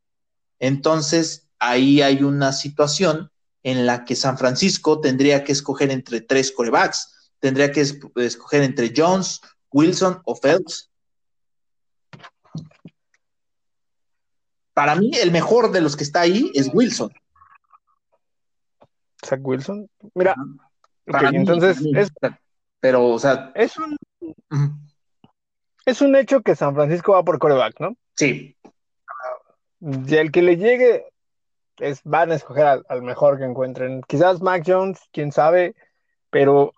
[0.60, 3.30] entonces ahí hay una situación
[3.62, 7.14] en la que San Francisco tendría que escoger entre tres corebacks,
[7.46, 9.40] tendría que escoger entre Jones,
[9.72, 10.90] Wilson o Phelps.
[14.74, 17.14] Para mí, el mejor de los que está ahí es Wilson.
[19.24, 19.88] Zach Wilson.
[20.16, 20.36] Mira,
[21.34, 22.12] entonces, es,
[22.80, 23.96] pero, o sea, es un,
[25.86, 27.96] es un hecho que San Francisco va por coreback, ¿no?
[28.16, 28.58] Sí.
[29.82, 31.06] Y el que le llegue,
[31.78, 34.02] es, van a escoger al, mejor que encuentren.
[34.08, 35.76] Quizás Mac Jones, quién sabe,
[36.32, 36.74] pero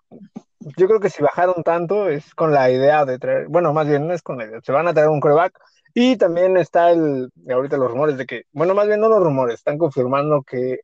[0.60, 4.06] yo creo que si bajaron tanto es con la idea de traer, bueno, más bien
[4.06, 5.58] no es con la idea, se van a traer un coreback.
[5.94, 9.56] Y también está el, ahorita los rumores de que, bueno, más bien no los rumores,
[9.56, 10.80] están confirmando que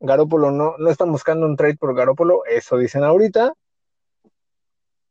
[0.00, 3.52] Garópolo no, no están buscando un trade por Garópolo, eso dicen ahorita,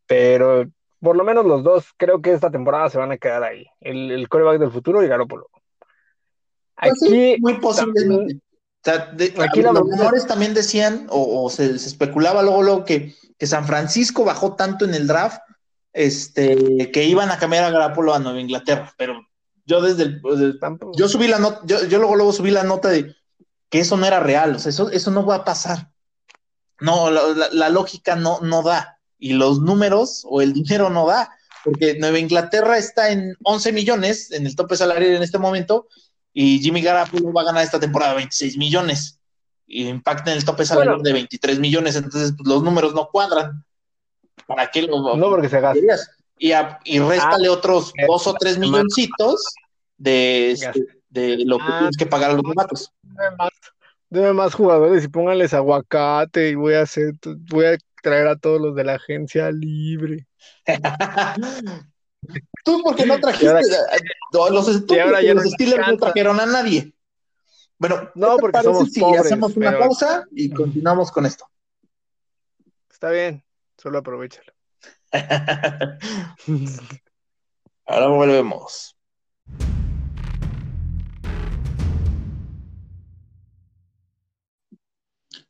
[0.06, 0.65] pero
[1.00, 4.12] por lo menos los dos creo que esta temporada se van a quedar ahí, el,
[4.12, 5.48] el coreback del futuro y Garópolo.
[6.80, 8.39] Pues aquí, muy posiblemente.
[8.86, 14.56] aquí los rumores también decían, o, se, especulaba luego, luego que, que, San Francisco bajó
[14.56, 15.41] tanto en el draft
[15.93, 19.26] este, que iban a cambiar a Garapolo a Nueva Inglaterra, pero
[19.65, 20.21] yo desde el,
[20.95, 23.15] yo subí la nota, yo, yo luego luego subí la nota de
[23.69, 25.91] que eso no era real, o sea, eso, eso no va a pasar.
[26.80, 29.00] No, la, lógica no, no da.
[29.17, 31.32] Y los números o el dinero no da.
[31.63, 35.88] Porque Nueva Inglaterra está en 11 millones en el tope salarial en este momento.
[36.34, 39.19] Y Jimmy Garoppolo va a ganar esta temporada 26 millones.
[39.68, 41.96] Y impacta en el tope salarial de 23 millones.
[41.96, 43.64] Entonces, pues, los números no cuadran.
[44.48, 45.16] ¿Para qué lo.?
[45.16, 45.80] No, porque se gasta.
[46.40, 46.52] Y,
[46.86, 49.42] y réstale ah, otros dos o tres milloncitos
[49.98, 52.94] de, este, de lo que ah, tienes que pagar a los novatos.
[54.10, 57.14] Deme más jugadores y pónganles aguacate y voy a hacer,
[57.50, 60.28] voy a traer a todos los de la agencia libre.
[62.64, 63.54] Tú porque no trajiste
[64.32, 64.68] los,
[65.52, 66.94] Steelers no trajeron a nadie.
[67.80, 71.46] Bueno, no, porque somos si hacemos una pausa y continuamos con esto?
[72.90, 73.44] Está bien,
[73.78, 74.52] solo aprovechalo.
[77.86, 78.98] Ahora volvemos.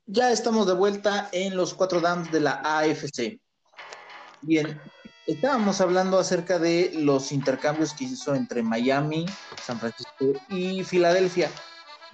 [0.05, 3.39] Ya estamos de vuelta en los cuatro dams de la AFC.
[4.41, 4.79] Bien,
[5.25, 9.25] estábamos hablando acerca de los intercambios que hizo entre Miami,
[9.61, 11.49] San Francisco y Filadelfia.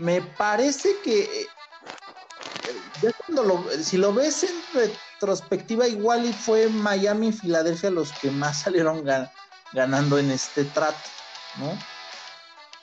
[0.04, 1.48] Me parece que eh,
[3.82, 9.06] si lo ves en retrospectiva, igual y fue Miami y Filadelfia los que más salieron
[9.72, 11.10] ganando en este trato,
[11.56, 11.80] ¿no?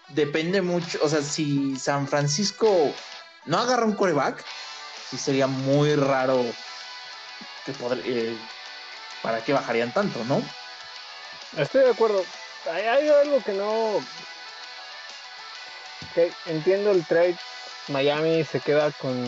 [0.08, 2.90] Depende mucho, o sea, si San Francisco
[3.44, 4.42] no agarra un coreback,
[5.10, 6.42] sí sería muy raro
[7.66, 7.74] que
[8.06, 8.34] eh,
[9.22, 10.42] para qué bajarían tanto, ¿no?
[11.54, 12.24] Estoy de acuerdo.
[12.72, 14.02] Hay, algo que no.
[16.46, 17.36] Entiendo el trade.
[17.88, 19.26] Miami se queda con.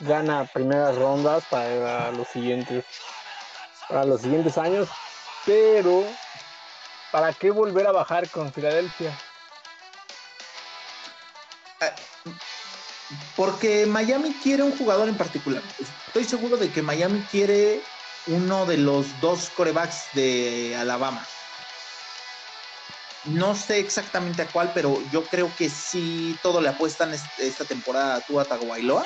[0.00, 2.84] Gana primeras rondas para los siguientes.
[3.88, 4.88] Para los siguientes años.
[5.46, 6.04] Pero.
[7.10, 9.14] ¿Para qué volver a bajar con Filadelfia?
[13.36, 15.62] Porque Miami quiere un jugador en particular.
[16.06, 17.82] Estoy seguro de que Miami quiere
[18.28, 21.26] uno de los dos corebacks de Alabama.
[23.24, 28.16] No sé exactamente a cuál, pero yo creo que sí todo le apuestan esta temporada
[28.16, 29.04] a Tua Tagovailoa.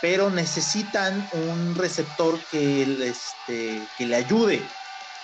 [0.00, 4.70] Pero necesitan un receptor que, este, que le ayude,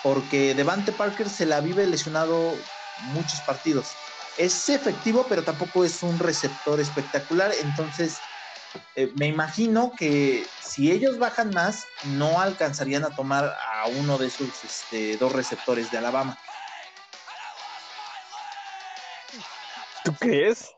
[0.01, 2.65] porque Devante Parker se la vive lesionado
[2.97, 3.97] muchos partidos
[4.35, 7.53] es efectivo, pero tampoco es un receptor espectacular.
[7.61, 8.21] Entonces,
[8.95, 14.27] eh, me imagino que si ellos bajan más, no alcanzarían a tomar a uno de
[14.27, 16.37] esos este, dos receptores de Alabama.
[20.19, 20.73] Crees?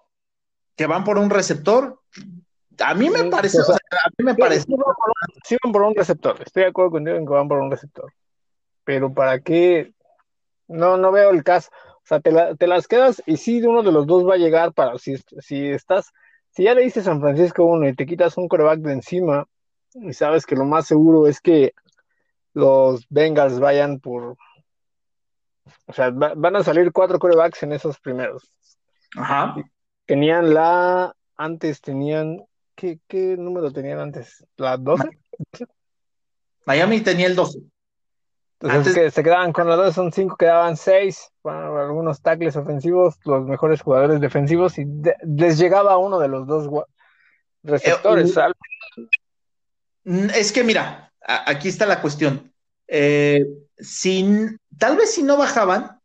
[0.76, 2.00] Que van por un receptor.
[2.80, 4.66] A mí me parece, a mí me parece.
[5.44, 8.14] Sí van por un receptor, estoy de acuerdo contigo en que van por un receptor.
[8.84, 9.94] Pero ¿para qué?
[10.68, 11.70] No, no veo el caso.
[12.04, 14.98] O sea, te, las quedas y sí, uno de los dos va a llegar para
[14.98, 16.14] si, si estás,
[16.52, 19.46] si ya le dices San Francisco uno y te quitas un coreback de encima
[19.94, 21.74] y sabes que lo más seguro es que
[22.54, 24.38] los Bengals vayan por,
[25.86, 28.52] o sea, van a salir cuatro corebacks en esos primeros.
[29.16, 29.56] Ajá.
[30.06, 34.46] Tenían la, antes tenían, ¿qué, qué número tenían antes?
[34.58, 35.10] ¿La 12?
[36.66, 37.60] Miami tenía el 12.
[38.60, 43.46] Entonces que se quedaban con los dos, son cinco, quedaban seis, algunos tackles ofensivos, los
[43.46, 44.86] mejores jugadores defensivos, y
[45.24, 46.68] les llegaba uno de los dos
[47.62, 48.36] receptores.
[50.06, 52.52] Eh, es que mira, aquí está la cuestión.
[52.88, 53.46] Eh,
[54.80, 55.97] tal vez si no bajaban,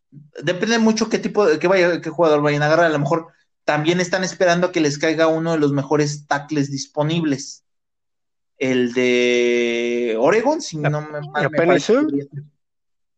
[0.42, 2.86] depende mucho qué tipo de qué, vaya, qué jugador vayan a agarrar.
[2.86, 3.28] A lo mejor
[3.64, 7.62] también están esperando que les caiga uno de los mejores tackles disponibles
[8.62, 11.80] el de Oregon, si no me, me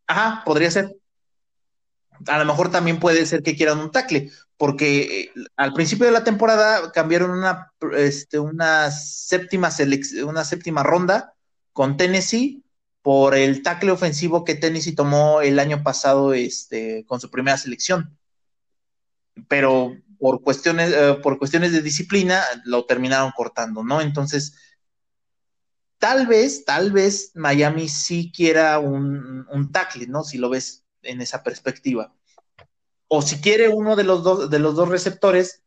[0.07, 0.97] Ajá, podría ser.
[2.27, 6.13] A lo mejor también puede ser que quieran un tackle, porque eh, al principio de
[6.13, 9.69] la temporada cambiaron una, este, una séptima
[10.27, 11.35] una séptima ronda
[11.75, 12.64] con Tennessee
[13.05, 18.19] por el tackle ofensivo que Tennessee tomó el año pasado este, con su primera selección.
[19.47, 24.01] Pero por cuestiones, eh, por cuestiones de disciplina lo terminaron cortando, ¿no?
[24.01, 24.55] Entonces,
[26.05, 30.23] Tal vez, tal vez Miami sí quiera un, un tackle, ¿no?
[30.23, 32.15] Si lo ves en esa perspectiva.
[33.09, 35.63] O si quiere uno de los dos, de los dos receptores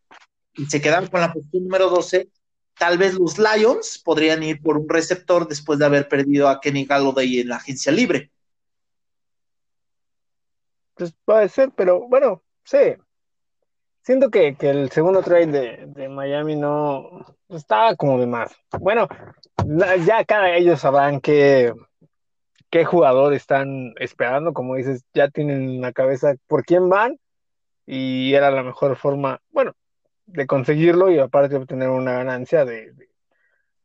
[0.53, 2.29] y se quedan con la posición número 12,
[2.78, 6.86] tal vez los Lions podrían ir por un receptor después de haber perdido a Kenny
[6.86, 8.32] Galladay en la agencia libre.
[10.95, 12.95] Pues puede ser, pero bueno, sí.
[14.01, 18.55] Siento que, el segundo trade de, de Miami no estaba como de más.
[18.80, 19.07] Bueno,
[20.05, 21.73] ya cada ellos sabrán qué,
[22.69, 27.19] qué jugador están esperando, como dices, ya tienen en la cabeza por quién van
[27.86, 29.73] y era la mejor forma, bueno,
[30.28, 32.93] de conseguirlo y aparte obtener una ganancia de,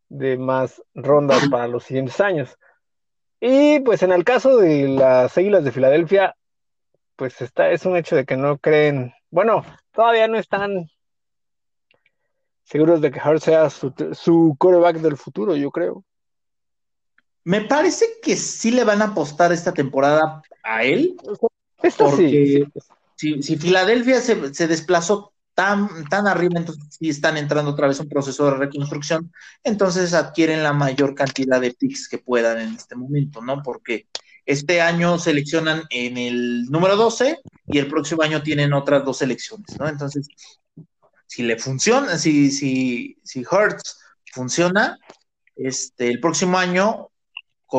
[0.09, 2.59] de más rondas para los siguientes años.
[3.41, 6.37] Y pues en el caso de las Águilas de Filadelfia,
[7.17, 10.89] pues está, es un hecho de que no creen, bueno, todavía no están
[12.65, 16.05] seguros de que Hart sea su, su coreback del futuro, yo creo.
[17.45, 21.17] Me parece que sí le van a apostar esta temporada a él.
[21.83, 22.65] Esto sí.
[23.17, 28.01] Si, si, Filadelfia se, se, desplazó tan, tan arriba, entonces sí están entrando otra vez
[28.01, 29.33] un proceso de reconstrucción,
[29.63, 33.63] entonces adquieren la mayor cantidad de picks que puedan en este momento, ¿no?
[33.63, 34.07] Porque
[34.47, 39.79] este año seleccionan en el número 12 y el próximo año tienen otras dos selecciones,
[39.79, 39.89] ¿no?
[39.89, 40.27] Entonces,
[41.27, 43.99] si le funciona, si, si, si Hertz
[44.33, 44.99] funciona,
[45.55, 47.09] este, el próximo año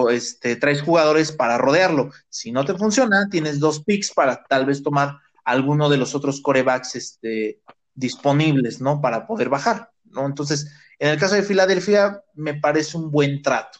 [0.09, 2.11] este, traes jugadores para rodearlo.
[2.29, 6.41] Si no te funciona, tienes dos picks para tal vez tomar alguno de los otros
[6.41, 7.61] corebacks este,
[7.93, 9.01] disponibles, ¿no?
[9.01, 10.25] Para poder bajar, ¿no?
[10.25, 13.79] Entonces, en el caso de Filadelfia, me parece un buen trato.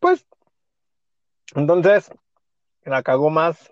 [0.00, 0.26] Pues,
[1.54, 2.10] entonces,
[2.84, 3.70] la cagó más.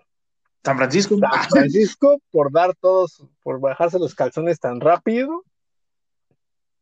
[0.63, 1.17] San Francisco.
[1.19, 5.43] San Francisco por dar todos, por bajarse los calzones tan rápido.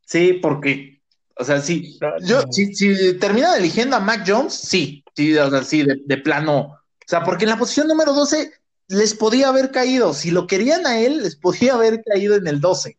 [0.04, 1.02] Sí, porque
[1.36, 5.64] o sea, sí, yo, si, si, termina eligiendo a Mac Jones, sí, sí, o sea,
[5.64, 6.60] sí, de, plano.
[6.60, 8.52] O sea, porque en la posición número 12
[8.88, 10.14] les podía haber caído.
[10.14, 12.98] Si lo querían a él, les podía haber caído en el 12.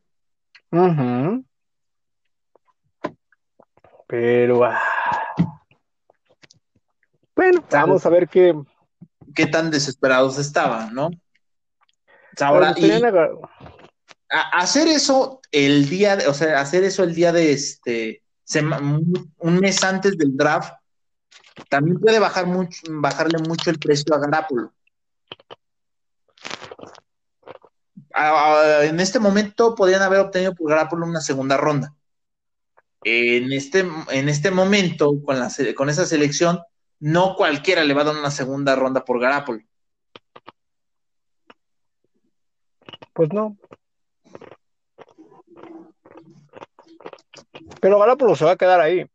[4.08, 4.64] Pero.
[4.64, 4.82] Ah.
[7.36, 8.54] Bueno, vamos a ver qué.
[9.36, 11.10] Qué tan desesperados estaban, ¿no?
[12.40, 12.76] ahora,
[14.52, 18.24] hacer eso el día, de, o sea, hacer eso el día de este
[19.40, 20.74] un mes antes del draft,
[21.70, 24.74] también puede bajar mucho, bajarle mucho el precio a Garapolo.
[28.16, 31.94] En este momento podrían haber obtenido por Garapolo una segunda ronda.
[33.04, 36.60] En este, en este momento, con, la, con esa selección,
[37.00, 39.62] no cualquiera le va a dar una segunda ronda por Garapolo.
[43.14, 43.58] Pues no,
[47.84, 49.06] Pero Garoppolo se va a quedar ahí.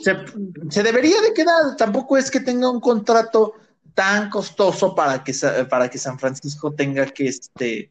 [0.00, 3.54] Se, debería de quedar, tampoco es que tenga un contrato
[3.94, 5.32] tan costoso para que,
[5.70, 7.88] para que San Francisco tenga que, este,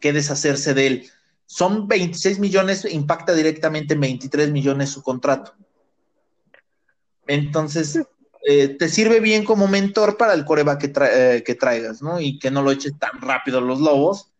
[0.00, 1.10] que deshacerse de él.
[1.46, 5.54] Son 26 millones, impacta directamente en 23 millones su contrato.
[7.26, 8.00] Entonces,
[8.48, 12.20] eh, te sirve bien como mentor para el coreba que, eh, que traigas, ¿no?
[12.20, 14.32] Y que no lo eches tan rápido los lobos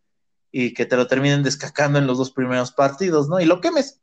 [0.52, 3.40] y que te lo terminen descacando en los dos primeros partidos, ¿no?
[3.40, 4.00] Y lo quemes.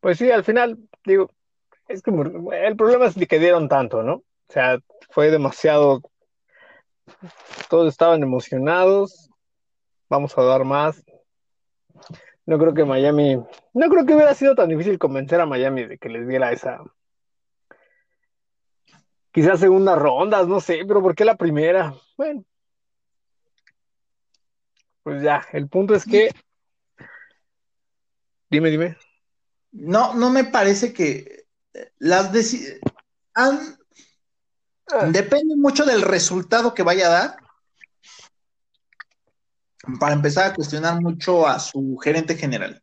[0.00, 1.30] Pues sí, al final, digo,
[1.88, 4.22] es que el problema es que dieron tanto, ¿no?
[4.50, 4.80] O sea,
[5.10, 6.02] fue demasiado,
[7.68, 9.30] todos estaban emocionados,
[10.08, 11.04] vamos a dar más.
[12.46, 13.36] No creo que Miami,
[13.72, 16.82] no creo que hubiera sido tan difícil convencer a Miami de que les diera esa,
[19.30, 21.94] quizás segunda ronda, no sé, pero ¿por qué la primera?
[22.16, 22.44] Bueno,
[25.04, 26.30] pues ya, el punto es que.
[28.50, 28.96] Dime, dime.
[29.70, 31.44] No, no me parece que
[32.00, 32.32] las
[33.34, 33.79] han...
[35.12, 37.36] Depende mucho del resultado que vaya a dar.
[39.98, 42.82] Para empezar a cuestionar mucho a su gerente general.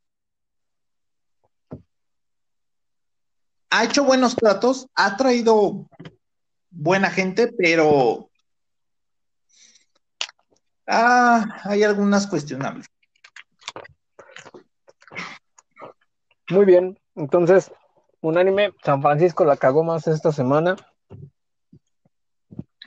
[3.70, 5.88] Ha hecho buenos tratos, ha traído
[6.72, 8.30] buena gente, pero
[10.88, 12.88] Ah, hay algunas cuestionables.
[16.50, 17.74] Muy bien, entonces,
[18.22, 20.78] unánime, San Francisco la cagó más esta semana.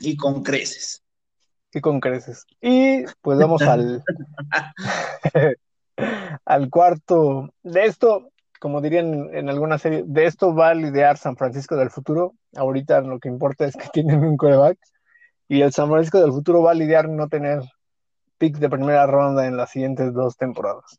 [0.00, 1.02] Y con creces.
[1.72, 2.46] Y con creces.
[2.60, 4.02] Y pues vamos al,
[6.44, 7.52] al cuarto.
[7.62, 11.90] De esto, como dirían en alguna serie, de esto va a lidiar San Francisco del
[11.90, 12.34] futuro.
[12.56, 14.78] Ahorita lo que importa es que tienen un coreback.
[15.48, 17.62] Y el San Francisco del futuro va a lidiar no tener
[18.38, 20.98] pick de primera ronda en las siguientes dos temporadas.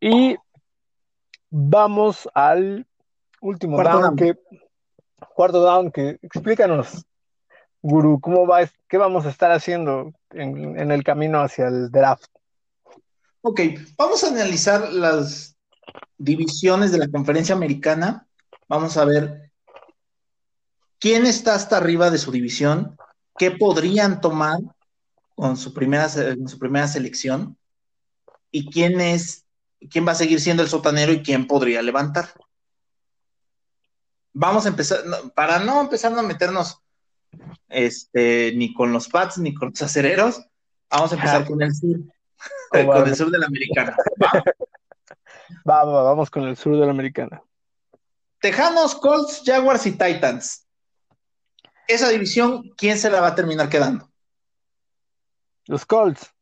[0.00, 0.36] Y
[1.48, 2.86] vamos al
[3.40, 4.34] último down, que
[5.34, 7.04] cuarto down que explícanos,
[7.82, 12.26] Guru, cómo va, qué vamos a estar haciendo en, el camino hacia el draft.
[13.40, 13.60] Ok,
[13.98, 15.56] vamos a analizar las
[16.16, 18.26] divisiones de la conferencia americana.
[18.68, 19.50] Vamos a ver
[21.00, 22.96] quién está hasta arriba de su división,
[23.36, 24.58] qué podrían tomar
[25.34, 27.56] con su primera, su primera selección
[28.52, 29.44] y quién es,
[29.90, 32.32] quién va a seguir siendo el sotanero y quién podría levantar.
[34.32, 35.00] Vamos a empezar,
[35.34, 36.80] para no empezar a meternos
[37.68, 40.42] este, ni con los Pats, ni con los acereros.
[40.90, 42.00] Vamos a empezar con el sur,
[42.70, 43.96] con el sur de la americana.
[45.68, 45.84] ¿Va?
[45.84, 47.42] Va, vamos con el sur de la americana.
[48.40, 50.66] Tejanos, Colts, Jaguars y Titans.
[51.86, 54.10] Esa división, ¿quién se la va a terminar quedando?
[55.66, 56.32] Los Colts.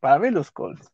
[0.00, 0.90] Para mí, los Colts.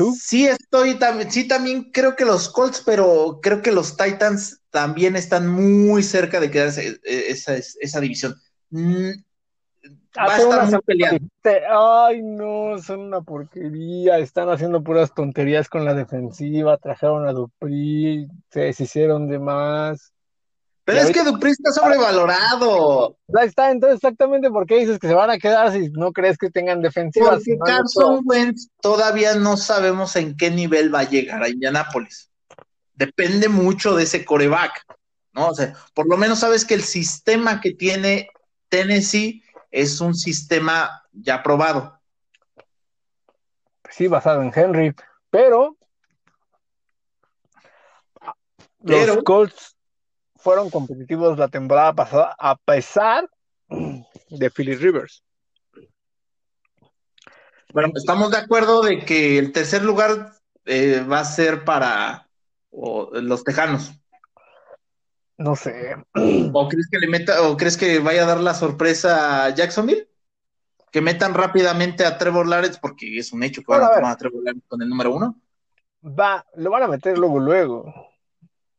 [0.00, 0.16] ¿Tú?
[0.18, 5.14] Sí, estoy también, sí, también creo que los Colts, pero creo que los Titans también
[5.14, 8.34] están muy cerca de quedarse eh, esa, esa división.
[8.70, 9.10] Mm,
[10.16, 11.18] va a estar muy peleado.
[11.70, 14.16] Ay, no, son una porquería.
[14.16, 16.78] Están haciendo puras tonterías con la defensiva.
[16.78, 20.14] Trajeron a Dupri, se deshicieron de más.
[20.90, 23.16] Pero es que Dupri está sobrevalorado.
[23.38, 26.36] Ahí está, entonces exactamente por qué dices que se van a quedar si no crees
[26.36, 27.42] que tengan defensivas.
[27.44, 32.30] Porque Carson Wentz todavía no sabemos en qué nivel va a llegar a Indianápolis.
[32.94, 34.84] Depende mucho de ese coreback,
[35.32, 35.48] ¿no?
[35.48, 38.28] O sea, por lo menos sabes que el sistema que tiene
[38.68, 41.98] Tennessee es un sistema ya probado.
[43.90, 44.94] Sí, basado en Henry,
[45.30, 45.76] pero,
[48.84, 49.76] pero los Colts
[50.40, 53.28] fueron competitivos la temporada pasada a pesar
[53.68, 55.22] de Philly Rivers.
[57.72, 60.32] Bueno, estamos de acuerdo de que el tercer lugar
[60.64, 62.28] eh, va a ser para
[62.72, 63.92] los Tejanos.
[65.38, 65.96] No sé.
[66.52, 70.08] ¿O crees que le meta, o crees que vaya a dar la sorpresa a Jacksonville?
[70.90, 74.16] Que metan rápidamente a Trevor Lawrence, porque es un hecho que van a, tomar a
[74.16, 75.40] Trevor Lawrence con el número uno.
[76.04, 78.10] Va, lo van a meter luego, luego.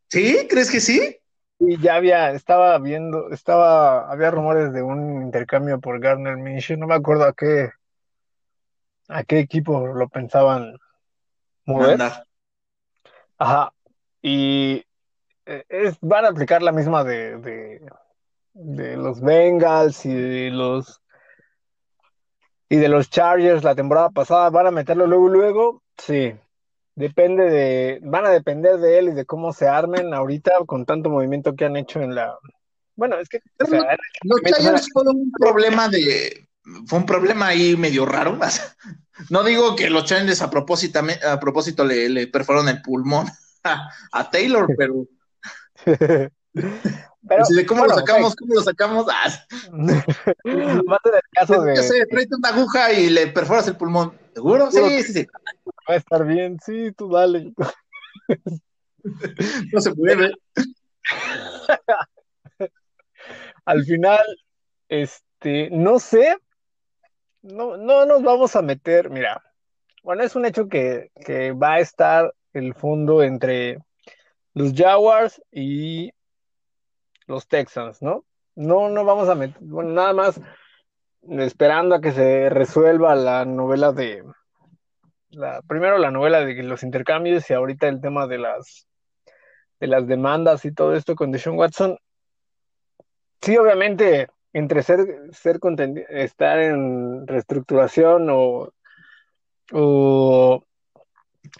[0.09, 0.45] ¿Sí?
[0.49, 1.20] ¿Crees que sí?
[1.63, 6.87] Y ya había, estaba viendo, estaba, había rumores de un intercambio por Garner Minshew, no
[6.87, 7.69] me acuerdo a qué,
[9.07, 10.75] a qué equipo lo pensaban
[11.65, 12.01] mover.
[13.37, 13.71] Ajá.
[14.23, 14.83] Y
[15.45, 17.85] eh, es, van a aplicar la misma de, de,
[18.53, 20.99] de los Bengals y de los
[22.69, 26.33] y de los Chargers la temporada pasada, van a meterlo luego, luego, sí,
[26.95, 31.09] Depende de, van a depender de él y de cómo se armen ahorita con tanto
[31.09, 32.37] movimiento que han hecho en la.
[32.95, 33.39] Bueno, es que.
[33.59, 36.47] los Giants fueron un problema de.
[36.85, 38.37] Fue un problema ahí medio raro.
[39.29, 43.27] No digo que los Giants a propósito, a propósito le, le perforaron el pulmón
[43.63, 45.05] a, Taylor, pero.
[47.27, 48.35] Pero, ¿cómo lo sacamos?
[48.35, 49.05] ¿Cómo lo sacamos?
[49.09, 49.29] Ah.
[49.71, 51.77] Va a tener caso de.
[51.77, 54.13] sé, una aguja y le perforas el pulmón.
[54.33, 54.71] ¿Seguro?
[54.71, 55.27] Sí, sí, sí.
[55.89, 57.53] Va a estar bien, sí, tú dale.
[59.73, 60.31] no se puede.
[63.65, 64.25] Al final,
[64.89, 66.37] este, no sé,
[67.41, 69.43] no, no nos vamos a meter, mira,
[70.03, 73.79] bueno, es un hecho que, que va a estar el fondo entre
[74.53, 76.11] los Jaguars y
[77.27, 78.25] los Texans, ¿no?
[78.55, 80.41] No, no vamos a meter, bueno, nada más
[81.29, 84.23] esperando a que se resuelva la novela de,
[85.67, 88.87] primero la novela de los intercambios y ahorita el tema de las,
[89.79, 91.97] de las demandas y todo esto con Deshaun Watson.
[93.41, 94.99] Sí, obviamente, entre ser,
[95.31, 95.59] ser
[96.09, 98.73] estar en reestructuración o,
[99.71, 100.63] o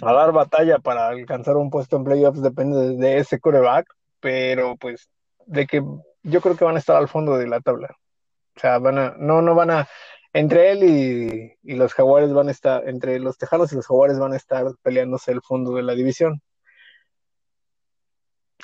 [0.01, 3.87] a dar batalla para alcanzar un puesto en playoffs depende de, ese coreback,
[4.19, 5.09] pero pues
[5.45, 5.83] de que
[6.23, 7.95] yo creo que van a estar al fondo de la tabla.
[8.61, 9.87] Sea, van a, no, no van a,
[10.33, 10.83] entre él
[11.63, 14.65] y, los jaguares van a estar, entre los tejanos y los jaguares van a estar
[14.83, 16.41] peleándose el fondo de la división.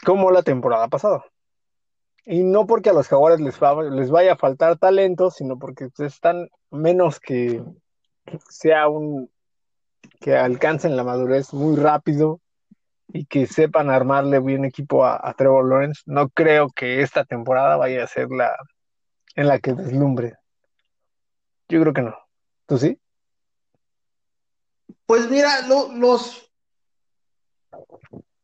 [0.06, 1.26] Como la temporada pasada.
[2.26, 3.60] Y no porque a los jaguares les,
[3.92, 7.64] les vaya a faltar talento, sino porque están menos que
[8.50, 9.32] sea un
[10.20, 12.40] que alcancen la madurez muy rápido
[13.08, 16.04] y que sepan armarle bien equipo a, a Trevor Lawrence.
[16.06, 18.56] No creo que esta temporada vaya a ser la
[19.38, 20.36] en la que deslumbre.
[21.70, 22.16] Yo creo que no.
[22.66, 23.00] ¿Tú sí?
[25.06, 26.52] Pues mira, los,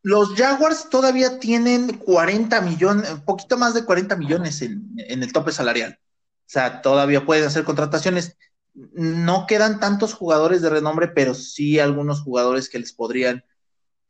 [0.04, 5.34] los Jaguars todavía tienen 40 millones, un poquito más de 40 millones en, en, el
[5.34, 6.00] tope salarial.
[6.02, 8.38] O sea, todavía pueden hacer contrataciones.
[8.74, 13.44] No quedan tantos jugadores de renombre, pero sí algunos jugadores que les podrían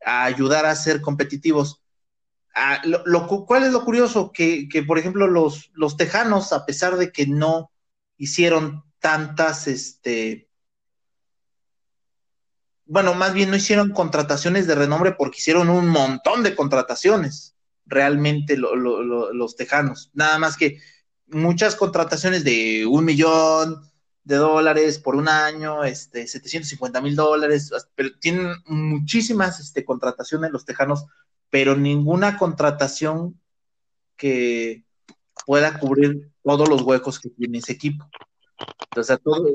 [0.04, 1.82] ayudar a ser competitivos.
[2.54, 4.30] Ah, lo, ¿Cuál es lo curioso?
[4.32, 7.72] Que, que, por ejemplo, los, los Tejanos, a pesar de que no
[8.16, 10.48] hicieron tantas, este,
[12.86, 18.56] bueno, más bien no hicieron contrataciones de renombre porque hicieron un montón de contrataciones, realmente
[18.56, 20.10] los tejanos.
[20.14, 20.80] Nada más que
[21.26, 23.80] muchas contrataciones de un millón
[24.22, 30.64] de dólares por un año, este, 750 mil dólares, pero tienen muchísimas este, contrataciones los
[30.64, 31.04] tejanos
[31.50, 33.40] pero ninguna contratación
[34.16, 34.84] que
[35.46, 38.08] pueda cubrir todos los huecos que tiene ese equipo.
[38.90, 39.46] Entonces, todo,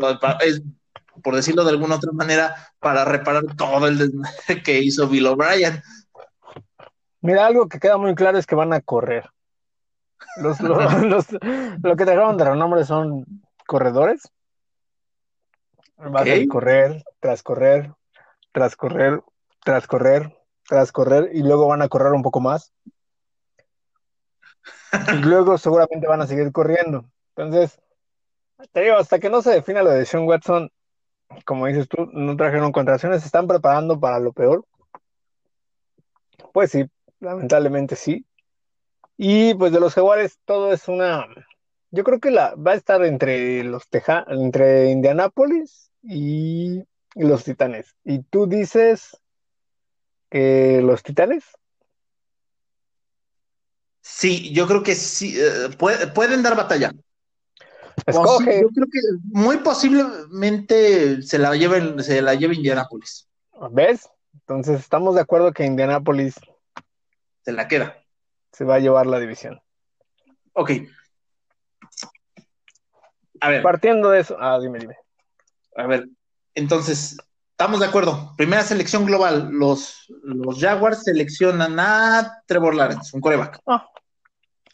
[0.42, 0.62] es,
[1.24, 5.82] por decirlo de alguna otra manera, para reparar todo el desmadre que hizo Bill O'Brien.
[7.22, 9.30] Mira, algo que queda muy claro es que van a correr.
[10.38, 10.78] Los, lo
[11.98, 13.26] que dejaron de renombre son
[13.66, 14.30] corredores.
[15.98, 17.94] Van a correr, tras correr,
[18.54, 19.22] tras correr,
[19.64, 20.39] tras correr,
[20.70, 22.72] tras correr, y luego van a correr un poco más.
[25.12, 27.10] Y luego seguramente van a seguir corriendo.
[27.36, 27.82] Entonces,
[28.72, 30.72] te digo, hasta que no se defina lo de Sean Watson,
[31.44, 34.64] como dices tú, no trajeron contracciones, están preparando para lo peor.
[36.54, 36.86] Pues sí,
[37.20, 38.28] lamentablemente sí.
[39.18, 41.26] Y pues de los Jaguares todo es una,
[41.90, 46.84] yo creo que la va a estar entre los Teja, entre Indianapolis y
[47.16, 47.96] los Titanes.
[48.04, 49.20] Y tú dices
[50.30, 51.44] que los Titanes.
[54.02, 55.70] Sí, yo creo que sí, eh,
[56.14, 56.92] pueden dar batalla.
[58.06, 58.62] Escoge.
[58.62, 63.28] yo creo que muy posiblemente se la lleve, se la lleve Indianapolis.
[63.72, 64.10] ¿Ves?
[64.34, 66.36] Entonces estamos de acuerdo que Indianapolis
[67.44, 67.98] se la queda.
[68.52, 69.62] Se va a llevar la división.
[70.54, 70.72] Ok.
[73.42, 73.62] A ver.
[73.62, 74.38] Partiendo de eso.
[74.40, 74.96] Ah, dime, dime.
[75.76, 76.10] A ver,
[76.56, 77.18] entonces,
[77.60, 78.34] estamos de acuerdo.
[78.38, 79.50] Primera selección global.
[79.52, 83.60] Los, los Jaguars seleccionan a Trevor Lawrence, un coreback.
[83.68, 83.86] Ah.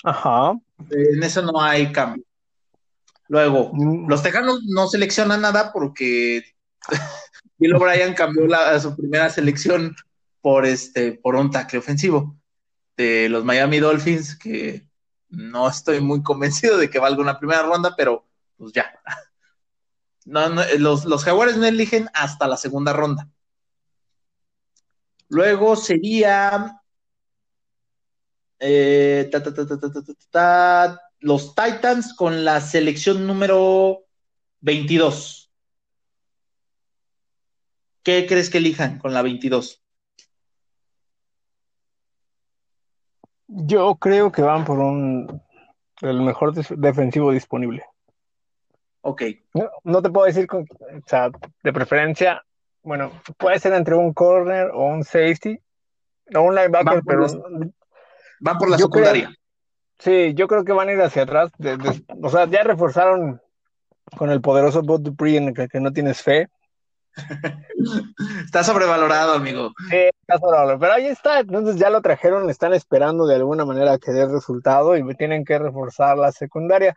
[0.04, 0.54] Ajá.
[0.92, 2.24] En eso no hay cambio.
[3.28, 4.08] Luego, mm.
[4.08, 6.44] los Tejanos no seleccionan nada porque
[7.58, 9.96] Bill O'Brien cambió la, su primera selección
[10.42, 12.38] por este por un tackle ofensivo
[12.96, 14.86] de los Miami Dolphins, que
[15.30, 18.28] no estoy muy convencido de que valga una primera ronda, pero
[18.58, 18.94] pues ya.
[20.26, 20.50] No,
[20.80, 23.30] los, los Jaguares no eligen hasta la segunda ronda.
[25.30, 26.82] Luego sería
[28.60, 29.30] eh,
[31.20, 34.06] los Titans con la selección número
[34.62, 35.52] 22.
[38.04, 39.84] ¿Qué crees que elijan con la 22?
[43.48, 45.42] Yo creo que van por un
[46.02, 47.84] el mejor defensivo disponible.
[49.08, 49.22] Ok.
[49.84, 51.30] No, te puedo decir, con, o sea,
[51.62, 52.44] de preferencia,
[52.82, 55.60] bueno, puede ser entre un corner o un safety
[56.34, 57.28] o un linebacker, pero...
[58.40, 59.32] van por la secundaria.
[60.00, 61.52] sí, yo creo que van a ir hacia atrás.
[62.20, 63.40] o sea, ya reforzaron
[64.18, 66.50] con el poderoso Bot Dupree en el que no tienes fe.
[68.44, 69.72] está sobrevalorado, amigo.
[69.92, 70.80] Sí, está sobrevalorado.
[70.80, 74.98] Pero ahí está, entonces ya lo trajeron, están esperando de alguna manera que dé resultado
[74.98, 76.96] y tienen que reforzar la secundaria.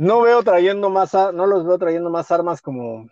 [0.00, 3.06] No veo trayendo más, no los veo trayendo más armas como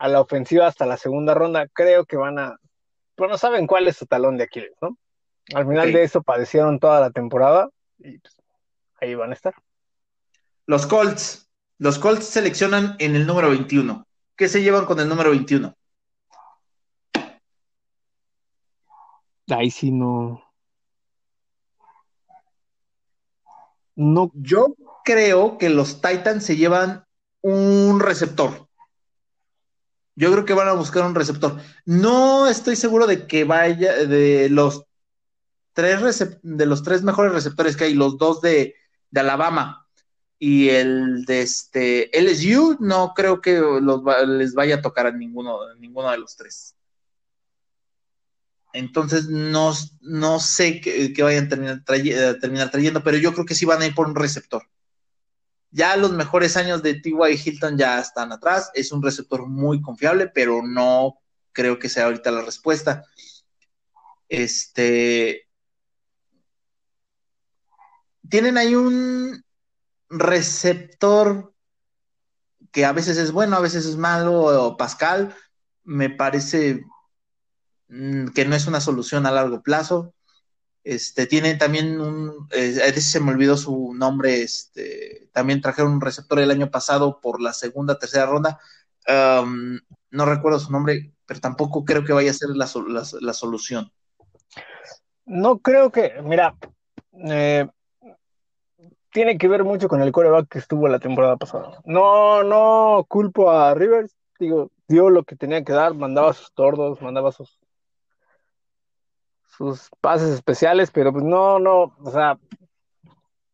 [0.00, 1.68] a la ofensiva hasta la segunda ronda.
[1.68, 2.58] Creo que van a,
[3.14, 4.98] pero no saben cuál es su talón de Aquiles, ¿no?
[5.54, 7.68] Al final de eso padecieron toda la temporada
[7.98, 8.36] y pues,
[9.00, 9.54] ahí van a estar.
[10.66, 14.04] Los Colts, los Colts seleccionan en el número 21.
[14.34, 15.76] ¿Qué se llevan con el número 21?
[19.48, 20.42] Ahí sí no.
[23.94, 24.32] No.
[24.34, 24.74] Yo
[25.04, 27.04] creo que los Titans se llevan
[27.42, 28.68] un receptor.
[30.16, 31.60] Yo creo que van a buscar un receptor.
[31.84, 34.84] No estoy seguro de que vaya de los
[35.72, 38.76] tres de los tres mejores receptores que hay, los dos de,
[39.10, 39.84] de Alabama,
[40.38, 43.62] y el de este LSU no creo que
[44.26, 46.76] les vaya a tocar a ninguno, ninguno de los tres.
[48.74, 53.54] Entonces no, no sé qué, vayan a terminar, eh, terminar, trayendo, pero yo creo que
[53.54, 54.64] sí van a ir por un receptor.
[55.74, 57.40] Ya los mejores años de T.Y.
[57.44, 61.18] Hilton ya están atrás, es un receptor muy confiable, pero no
[61.50, 63.04] creo que sea ahorita la respuesta.
[64.28, 65.48] Este,
[68.28, 69.42] tienen ahí un,
[70.08, 71.52] receptor
[72.70, 75.34] que a veces es bueno, a veces es malo, o Pascal,
[75.82, 76.84] me parece
[77.88, 80.14] mm, que no es una solución a largo plazo.
[80.84, 86.38] Este, tiene también un, eh, se me olvidó su nombre, este, también trajeron un receptor
[86.38, 88.60] el año pasado por la segunda, tercera ronda.
[89.06, 92.68] no recuerdo su nombre, pero tampoco creo que vaya a ser la,
[93.20, 93.90] la solución.
[95.26, 96.54] No creo que, mira,
[97.26, 97.66] eh,
[99.10, 101.80] tiene que ver mucho con el coreback que estuvo la temporada pasada.
[101.84, 107.00] No, no culpo a Rivers, digo, dio lo que tenía que dar, mandaba sus tordos,
[107.00, 107.58] mandaba sus
[109.56, 112.38] sus pases especiales, pero pues no, no, o sea,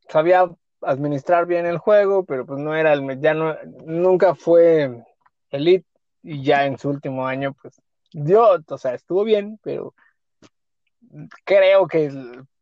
[0.09, 0.49] sabía
[0.83, 5.05] administrar bien el juego, pero pues no era el, ya no, nunca fue
[5.51, 5.87] elite
[6.23, 7.81] y ya en su último año pues
[8.13, 9.95] dio, o sea, estuvo bien, pero
[11.45, 12.11] creo que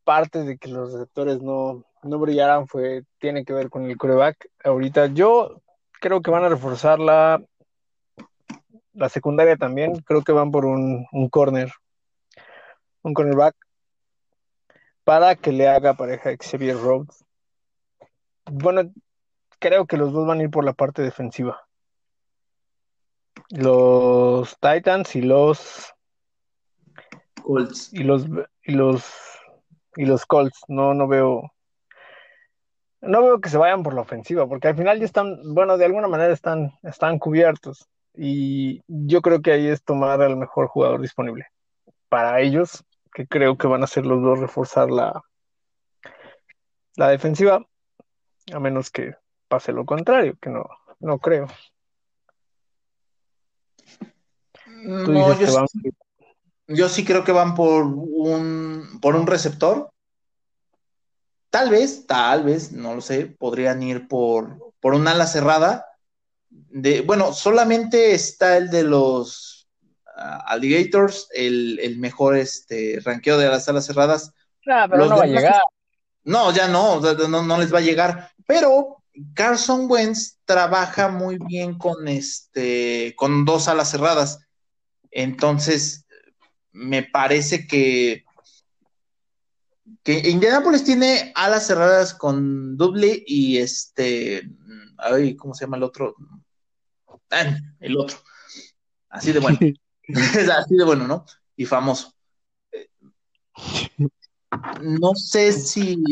[0.04, 4.48] parte de que los receptores no, no brillaran fue, tiene que ver con el coreback.
[4.64, 5.60] Ahorita yo
[6.00, 7.42] creo que van a reforzar la,
[8.94, 9.96] la secundaria también.
[10.00, 11.72] Creo que van por un, un corner,
[13.02, 13.54] un cornerback,
[15.04, 17.24] para que le haga pareja a Xavier Rhodes.
[18.44, 18.92] Bueno,
[19.58, 21.66] creo que los dos van a ir por la parte defensiva.
[23.50, 25.94] Los Titans y los
[27.42, 27.92] Colts.
[27.92, 28.26] Y los
[28.62, 29.04] y los
[29.96, 30.60] y los Colts.
[30.68, 31.52] No, no veo.
[33.00, 35.84] No veo que se vayan por la ofensiva, porque al final ya están, bueno, de
[35.84, 37.88] alguna manera están, están cubiertos.
[38.12, 41.46] Y yo creo que ahí es tomar al mejor jugador disponible.
[42.08, 42.84] Para ellos,
[43.18, 45.24] que creo que van a ser los dos reforzar la,
[46.94, 47.66] la defensiva,
[48.52, 49.16] a menos que
[49.48, 50.64] pase lo contrario, que no,
[51.00, 51.48] no creo.
[54.84, 55.90] No, yo, sí,
[56.68, 59.90] yo, sí, creo que van por un, por un receptor.
[61.50, 65.86] Tal vez, tal vez, no lo sé, podrían ir por, por un ala cerrada.
[66.50, 69.57] De, bueno, solamente está el de los
[70.18, 74.32] Alligators, el, el, mejor este, ranqueo de las alas cerradas.
[74.66, 75.62] Nah, pero los no va a llegar.
[76.24, 78.32] No, ya no, no, no les va a llegar.
[78.46, 79.02] Pero
[79.34, 84.40] Carson Wentz trabaja muy bien con este, con dos alas cerradas.
[85.10, 86.06] Entonces,
[86.72, 88.24] me parece que,
[90.02, 94.48] que Indianapolis tiene alas cerradas con Dubley y este,
[94.98, 96.14] ay, ¿cómo se llama el otro?
[97.30, 98.18] Ah, el otro.
[99.08, 99.58] Así de bueno.
[100.58, 101.24] Así de bueno, ¿no?
[101.56, 102.14] Y famoso.
[104.80, 106.02] No sé si,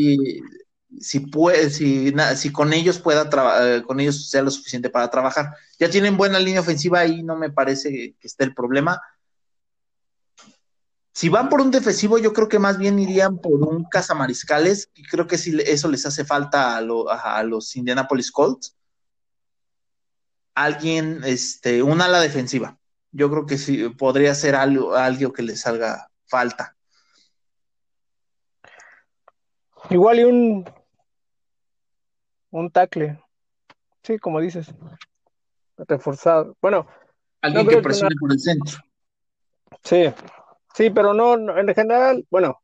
[0.99, 5.53] si puede, si, si con ellos pueda trabajar, con ellos sea lo suficiente para trabajar.
[5.79, 9.01] Ya tienen buena línea ofensiva y no me parece que esté el problema.
[11.13, 15.03] Si van por un defensivo, yo creo que más bien irían por un cazamariscales, y
[15.03, 18.75] creo que sí, eso les hace falta a, a los Indianapolis Colts.
[20.53, 22.76] Alguien, este, un ala defensiva.
[23.11, 26.75] Yo creo que sí, podría ser algo, algo que les salga falta.
[29.89, 30.65] Igual y un
[32.51, 33.19] un tackle.
[34.03, 34.73] Sí, como dices.
[35.77, 36.55] Reforzado.
[36.61, 36.87] Bueno.
[37.41, 38.77] Alguien que presione por el centro.
[39.83, 40.13] Sí,
[40.73, 42.59] sí, pero no, en general, bueno,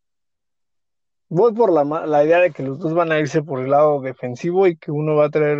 [1.29, 4.01] voy por la, la idea de que los dos van a irse por el lado
[4.01, 5.57] defensivo y que uno va a traer,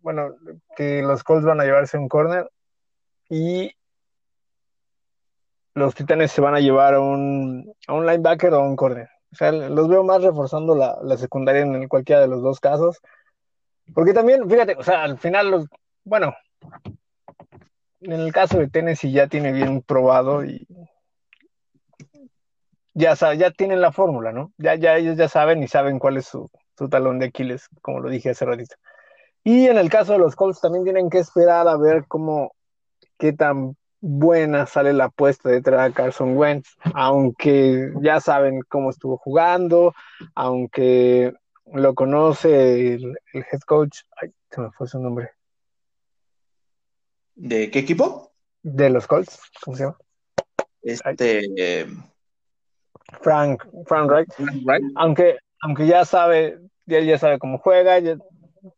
[0.00, 0.34] bueno,
[0.76, 2.50] que los Colts van a llevarse un corner
[3.28, 3.74] y
[5.74, 9.08] los Titanes se van a llevar a un, a un linebacker o a un corner.
[9.32, 13.00] O sea, los veo más reforzando la, la secundaria en cualquiera de los dos casos.
[13.92, 15.66] Porque también, fíjate, o sea, al final, los,
[16.04, 16.34] bueno,
[18.00, 20.66] en el caso de Tennessee ya tiene bien probado y
[22.94, 24.52] ya, ya tienen la fórmula, ¿no?
[24.56, 26.48] Ya, ya ellos ya saben y saben cuál es su,
[26.78, 28.76] su talón de Aquiles, como lo dije hace ratito.
[29.42, 32.54] Y en el caso de los Colts también tienen que esperar a ver cómo,
[33.18, 33.76] qué tan
[34.06, 39.94] buena sale la apuesta de traer a Carson Wentz, aunque ya saben cómo estuvo jugando,
[40.34, 41.32] aunque
[41.72, 44.00] lo conoce el, head coach.
[44.20, 45.30] Ay, se me fue su nombre.
[47.34, 48.30] ¿De qué equipo?
[48.62, 49.96] De los Colts, ¿cómo se llama?
[50.82, 51.42] Este.
[51.56, 51.86] Eh,
[53.22, 54.28] Frank, Frank Wright.
[54.96, 57.98] Aunque, aunque ya sabe, ya, ya sabe cómo juega,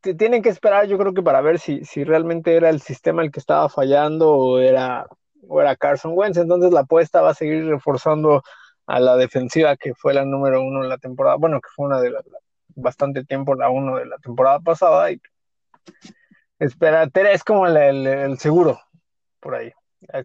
[0.01, 3.31] tienen que esperar, yo creo que para ver si, si realmente era el sistema el
[3.31, 5.07] que estaba fallando o era,
[5.49, 6.39] o era Carson Wentz.
[6.39, 8.43] Entonces la apuesta va a seguir reforzando
[8.87, 12.01] a la defensiva que fue la número uno en la temporada, bueno, que fue una
[12.01, 12.25] de las,
[12.77, 15.21] bastante tiempo la 1 de la temporada pasada y
[16.59, 18.79] espera, es como el, seguro
[19.41, 19.73] por ahí.
[20.13, 20.25] Eh,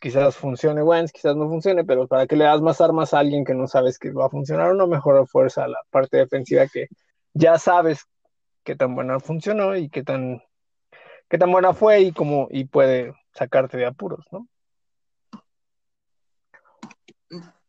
[0.00, 3.44] quizás funcione Wentz, quizás no funcione, pero para que le das más armas a alguien
[3.44, 6.88] que no sabes que va a funcionar o no, mejor fuerza la parte defensiva que
[7.32, 8.06] ya sabes
[8.66, 10.42] qué tan buena funcionó y qué tan,
[11.30, 14.48] qué tan buena fue y cómo y puede sacarte de apuros, ¿no?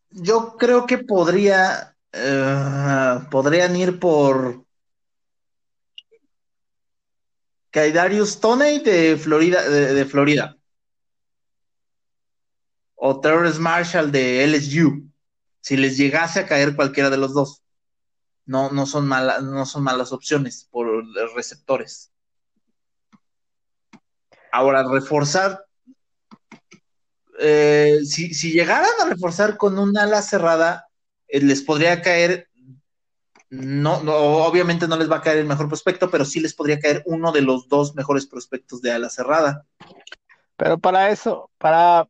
[0.09, 4.65] Yo creo que podría eh, podrían ir por
[7.69, 10.57] Kaidarius Toney de Florida, de, Florida.
[12.95, 15.07] O Terrence Marshall de LSU.
[15.61, 17.61] Si les llegase a caer cualquiera de los dos.
[18.47, 20.87] No, no son malas, no son malas opciones por
[21.35, 22.11] receptores.
[24.51, 25.65] Ahora, reforzar.
[27.39, 30.87] Eh, si, si llegaran a reforzar con un ala cerrada,
[31.27, 32.49] eh, les podría caer,
[33.49, 36.79] no, no, obviamente no les va a caer el mejor prospecto, pero sí les podría
[36.79, 39.65] caer uno de los dos mejores prospectos de ala cerrada.
[40.55, 42.07] Pero para eso, para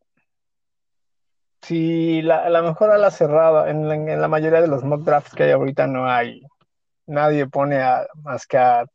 [1.61, 4.83] si la, a lo mejor a la cerrada, en la, en la mayoría de los
[4.83, 6.43] mock drafts que hay ahorita no hay,
[7.05, 8.85] nadie pone a, más que a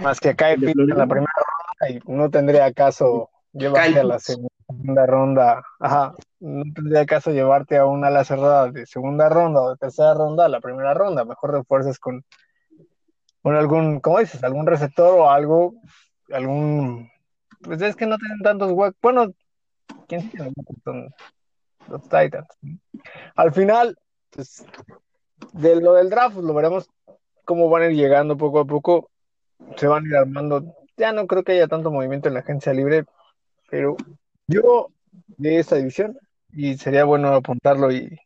[0.00, 4.00] más que a Kyle ¿De Pitts en la primera ronda y no tendría caso llevarte
[4.00, 9.28] a la segunda ronda, ajá, no tendría caso llevarte a una ala cerrada de segunda
[9.28, 12.24] ronda o de tercera ronda a la primera ronda, mejor refuerzas con,
[13.42, 14.42] con algún, ¿cómo dices?
[14.42, 15.74] Algún receptor o algo,
[16.32, 17.10] algún,
[17.62, 19.32] pues es que no tienen tantos huecos, bueno,
[20.08, 20.76] ¿quién huecos?
[20.84, 21.14] Son
[21.88, 22.48] los Titans.
[23.36, 23.98] Al final,
[24.30, 24.64] pues,
[25.52, 26.88] de lo del draft, pues, lo veremos
[27.44, 29.10] cómo van a ir llegando poco a poco,
[29.76, 30.74] se van a ir armando.
[30.96, 33.04] Ya no creo que haya tanto movimiento en la agencia libre,
[33.70, 33.96] pero
[34.46, 34.90] yo
[35.26, 36.18] de esta división,
[36.52, 38.18] y sería bueno apuntarlo y,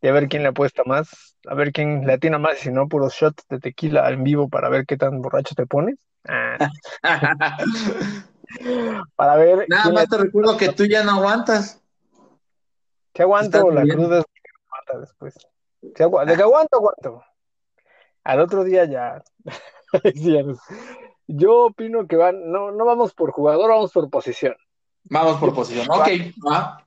[0.00, 2.88] y a ver quién le apuesta más, a ver quién le atina más, si no,
[2.88, 5.96] puros shots de tequila en vivo para ver qué tan borracho te pones.
[6.28, 6.58] Ah,
[9.16, 11.82] para ver Nada más te recuerdo que tú ya no aguantas.
[13.14, 15.34] si aguanto la que aguanta después.
[15.82, 17.22] Si agu- de que aguanto, aguanto.
[18.24, 19.22] Al otro día ya.
[21.28, 24.54] Yo opino que van, no, no vamos por jugador, vamos por posición.
[25.04, 25.86] Vamos por posición.
[25.90, 26.08] Ok,
[26.46, 26.82] va.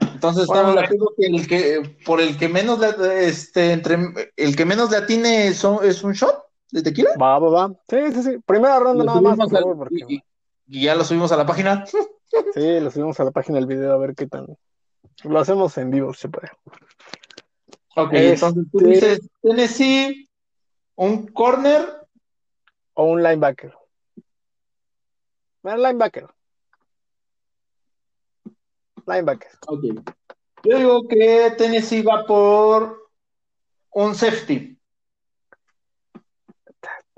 [0.00, 3.72] Entonces Bueno, estamos de la- acuerdo que el que por el que menos le, este
[3.72, 3.96] entre
[4.36, 7.10] el que menos le atine es un shot de tequila.
[7.20, 7.74] Va, va, va.
[7.88, 8.38] Sí, sí, sí.
[8.44, 10.22] Primera ronda Lo nada más, al- favor, porque y,
[10.68, 11.84] y- ya lo subimos a la página.
[12.54, 14.46] sí, lo subimos a la página del video a ver qué tan.
[15.24, 16.50] Lo hacemos en vivo, se puede.
[17.96, 20.28] Ok, Este- entonces tú dices Tennessee,
[20.96, 21.94] un corner,
[22.94, 23.72] O un linebacker.
[25.62, 26.26] Un linebacker.
[29.06, 29.50] Linebacker.
[29.66, 29.84] ok.
[30.64, 33.10] Yo digo que Tennessee va por
[33.92, 34.77] un safety.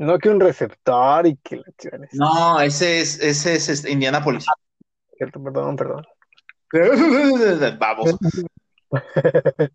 [0.00, 1.64] No que un receptor y que la.
[2.12, 4.46] No, ese es, ese es este, Indianapolis.
[5.14, 6.06] Cierto, perdón, perdón.
[7.78, 8.16] Vamos.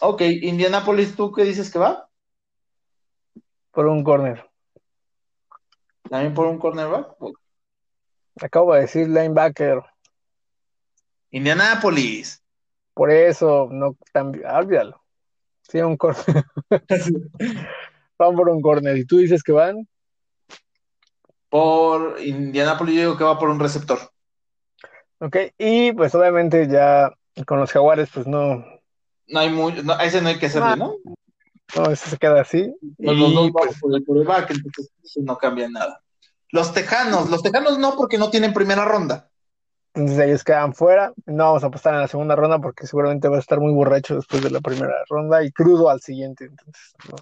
[0.00, 2.10] Ok, Indianapolis, ¿tú qué dices que va?
[3.70, 4.50] Por un corner.
[6.10, 7.16] También por un cornerback.
[8.42, 9.82] Acabo de decir linebacker.
[11.30, 12.44] Indianapolis.
[12.92, 14.44] Por eso, no también.
[14.46, 15.03] Olvídalo.
[15.68, 16.44] Sí, un corner.
[18.18, 18.96] Van por un corner.
[18.96, 19.88] ¿Y tú dices que van?
[21.48, 23.98] Por Indianapolis, yo digo que va por un receptor.
[25.18, 25.36] Ok.
[25.58, 27.12] Y pues obviamente ya
[27.46, 28.64] con los jaguares, pues no.
[29.26, 30.94] No hay muy, no, a ese no hay que hacerle, ¿no?
[31.76, 32.72] No, eso se queda así.
[32.96, 36.00] Pues los dos Y vamos pues por el quarterback, entonces eso no cambia nada.
[36.50, 39.30] Los Tejanos, los Tejanos no, porque no tienen primera ronda.
[39.94, 41.12] Entonces ellos quedan fuera.
[41.26, 44.16] No vamos a apostar en la segunda ronda porque seguramente va a estar muy borracho
[44.16, 46.44] después de la primera ronda y crudo al siguiente.
[46.46, 47.16] Entonces, no.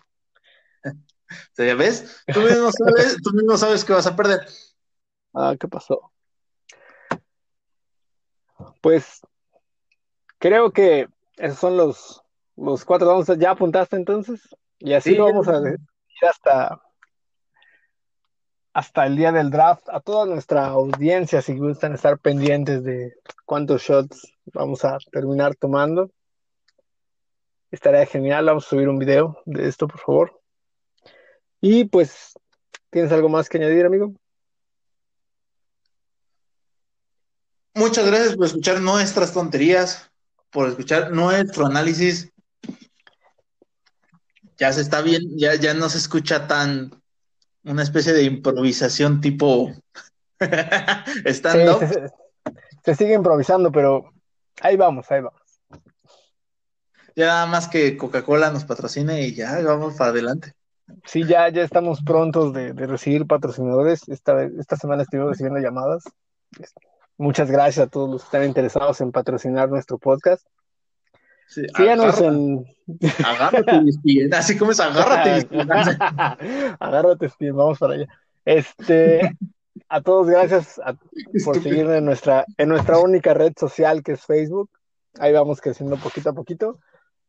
[1.59, 2.25] ¿Ya ves?
[2.33, 4.47] Tú mismo sabes, tú mismo sabes que vas a perder.
[5.35, 6.13] Ah, ¿qué pasó?
[8.81, 9.21] Pues
[10.39, 12.23] creo que esos son los,
[12.57, 13.07] los cuatro.
[13.09, 14.41] Vamos a- ¿Ya apuntaste entonces?
[14.79, 15.33] Y así Sí, lo ya.
[15.33, 15.79] vamos a ir
[16.29, 16.81] hasta,
[18.73, 19.89] hasta el día del draft.
[19.91, 23.15] A toda nuestra audiencia, si gustan estar pendientes de
[23.45, 26.11] cuántos shots vamos a terminar tomando.
[27.71, 28.47] Estaría genial.
[28.47, 30.41] Vamos a subir un video de esto, por favor.
[31.61, 32.35] Y pues,
[32.91, 34.13] ¿tienes algo más que añadir, amigo?
[37.75, 40.11] Muchas gracias por escuchar nuestras tonterías,
[40.51, 42.31] por escuchar nuestro análisis.
[44.59, 47.02] Ya se está bien, ya, ya no se escucha tan
[47.65, 49.71] una especie de improvisación tipo
[51.27, 51.79] stand-up.
[51.81, 52.11] se, se-
[52.85, 54.11] se sigue improvisando, pero
[54.61, 55.41] ahí vamos, ahí vamos.
[57.15, 60.55] Ya nada más que Coca-Cola nos patrocine y ya vamos para adelante.
[61.05, 64.09] Sí, ya, ya estamos prontos de, de recibir patrocinadores.
[64.09, 66.03] Esta, esta semana estuvimos recibiendo llamadas.
[67.19, 70.45] Muchas gracias a todos los que están interesados en patrocinar nuestro podcast.
[71.55, 72.65] Sí, Síganos en...
[73.25, 73.83] agárrate.
[74.35, 75.47] Así como es, agárrate.
[76.81, 78.07] Agárrate, vamos para allá.
[78.45, 79.37] Este,
[79.89, 80.95] a todos gracias a-
[81.45, 84.71] por seguirnos en nuestra, en nuestra única red social que es Facebook.
[85.19, 86.79] Ahí vamos creciendo poquito a poquito.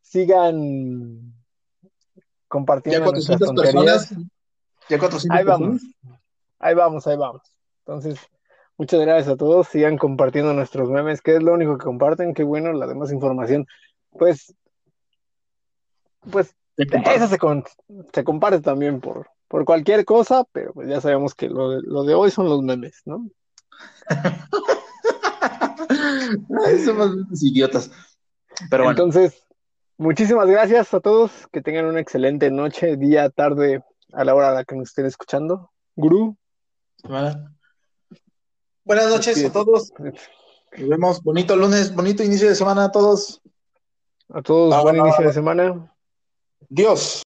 [0.02, 1.34] Sigan
[1.82, 4.08] Ya compartiendo nuestras 400 tonterías.
[4.08, 4.30] personas.
[4.90, 6.20] Ya 400 Ahí vamos, personas.
[6.60, 7.42] ahí vamos, ahí vamos.
[7.86, 8.20] Entonces,
[8.78, 9.68] muchas gracias a todos.
[9.68, 12.34] Sigan compartiendo nuestros memes, que es lo único que comparten.
[12.34, 13.66] Qué bueno, la demás información.
[14.18, 14.54] Pues,
[16.32, 17.64] pues esa se, con-
[18.14, 22.04] se comparte también por, por cualquier cosa, pero pues ya sabemos que lo de, lo
[22.04, 23.30] de hoy son los memes, ¿no?
[26.66, 27.92] Ay, somos idiotas.
[28.70, 29.44] Pero bueno, Entonces,
[29.98, 31.32] muchísimas gracias a todos.
[31.52, 33.84] Que tengan una excelente noche, día, tarde,
[34.14, 35.72] a la hora a la que nos estén escuchando.
[35.96, 36.38] Gurú.
[38.86, 39.92] Buenas noches a todos.
[40.78, 41.24] Nos vemos.
[41.24, 43.42] Bonito lunes, bonito inicio de semana a todos.
[44.34, 45.96] A todos, buen inicio de semana.
[46.68, 47.22] Dios.